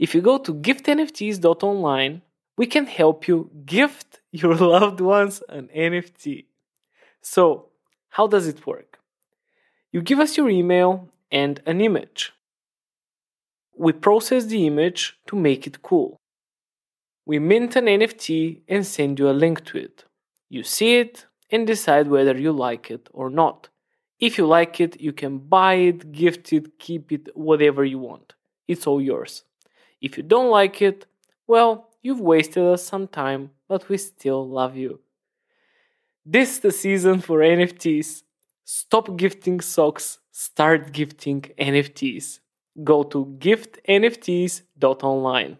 If 0.00 0.12
you 0.12 0.20
go 0.20 0.36
to 0.38 0.52
giftnfts.online, 0.52 2.22
we 2.58 2.66
can 2.66 2.86
help 2.86 3.28
you 3.28 3.52
gift 3.64 4.18
your 4.32 4.56
loved 4.56 5.00
ones 5.00 5.40
an 5.48 5.68
NFT. 5.68 6.46
So, 7.22 7.68
how 8.08 8.26
does 8.26 8.48
it 8.48 8.66
work? 8.66 8.98
You 9.92 10.02
give 10.02 10.18
us 10.18 10.36
your 10.36 10.50
email 10.50 11.08
and 11.30 11.62
an 11.64 11.80
image. 11.80 12.32
We 13.76 13.92
process 13.92 14.46
the 14.46 14.66
image 14.66 15.16
to 15.28 15.36
make 15.36 15.68
it 15.68 15.80
cool. 15.80 16.16
We 17.24 17.38
mint 17.38 17.76
an 17.76 17.86
NFT 17.86 18.62
and 18.66 18.84
send 18.84 19.20
you 19.20 19.30
a 19.30 19.40
link 19.44 19.64
to 19.66 19.78
it. 19.78 20.04
You 20.48 20.64
see 20.64 20.96
it 20.96 21.26
and 21.50 21.66
decide 21.66 22.08
whether 22.08 22.36
you 22.36 22.52
like 22.52 22.90
it 22.90 23.08
or 23.12 23.30
not. 23.30 23.68
If 24.18 24.38
you 24.38 24.46
like 24.46 24.80
it, 24.80 25.00
you 25.00 25.12
can 25.12 25.38
buy 25.38 25.74
it, 25.74 26.12
gift 26.12 26.52
it, 26.52 26.78
keep 26.78 27.12
it, 27.12 27.28
whatever 27.34 27.84
you 27.84 27.98
want. 27.98 28.34
It's 28.66 28.86
all 28.86 29.00
yours. 29.00 29.44
If 30.00 30.16
you 30.16 30.22
don't 30.22 30.50
like 30.50 30.80
it, 30.80 31.06
well, 31.46 31.90
you've 32.02 32.20
wasted 32.20 32.64
us 32.64 32.82
some 32.82 33.08
time, 33.08 33.50
but 33.68 33.88
we 33.88 33.98
still 33.98 34.48
love 34.48 34.76
you. 34.76 35.00
This 36.24 36.52
is 36.52 36.60
the 36.60 36.72
season 36.72 37.20
for 37.20 37.40
NFTs. 37.40 38.22
Stop 38.64 39.16
gifting 39.16 39.60
socks, 39.60 40.18
start 40.32 40.92
gifting 40.92 41.42
NFTs. 41.58 42.40
Go 42.82 43.02
to 43.04 43.36
giftnfts.online. 43.38 45.58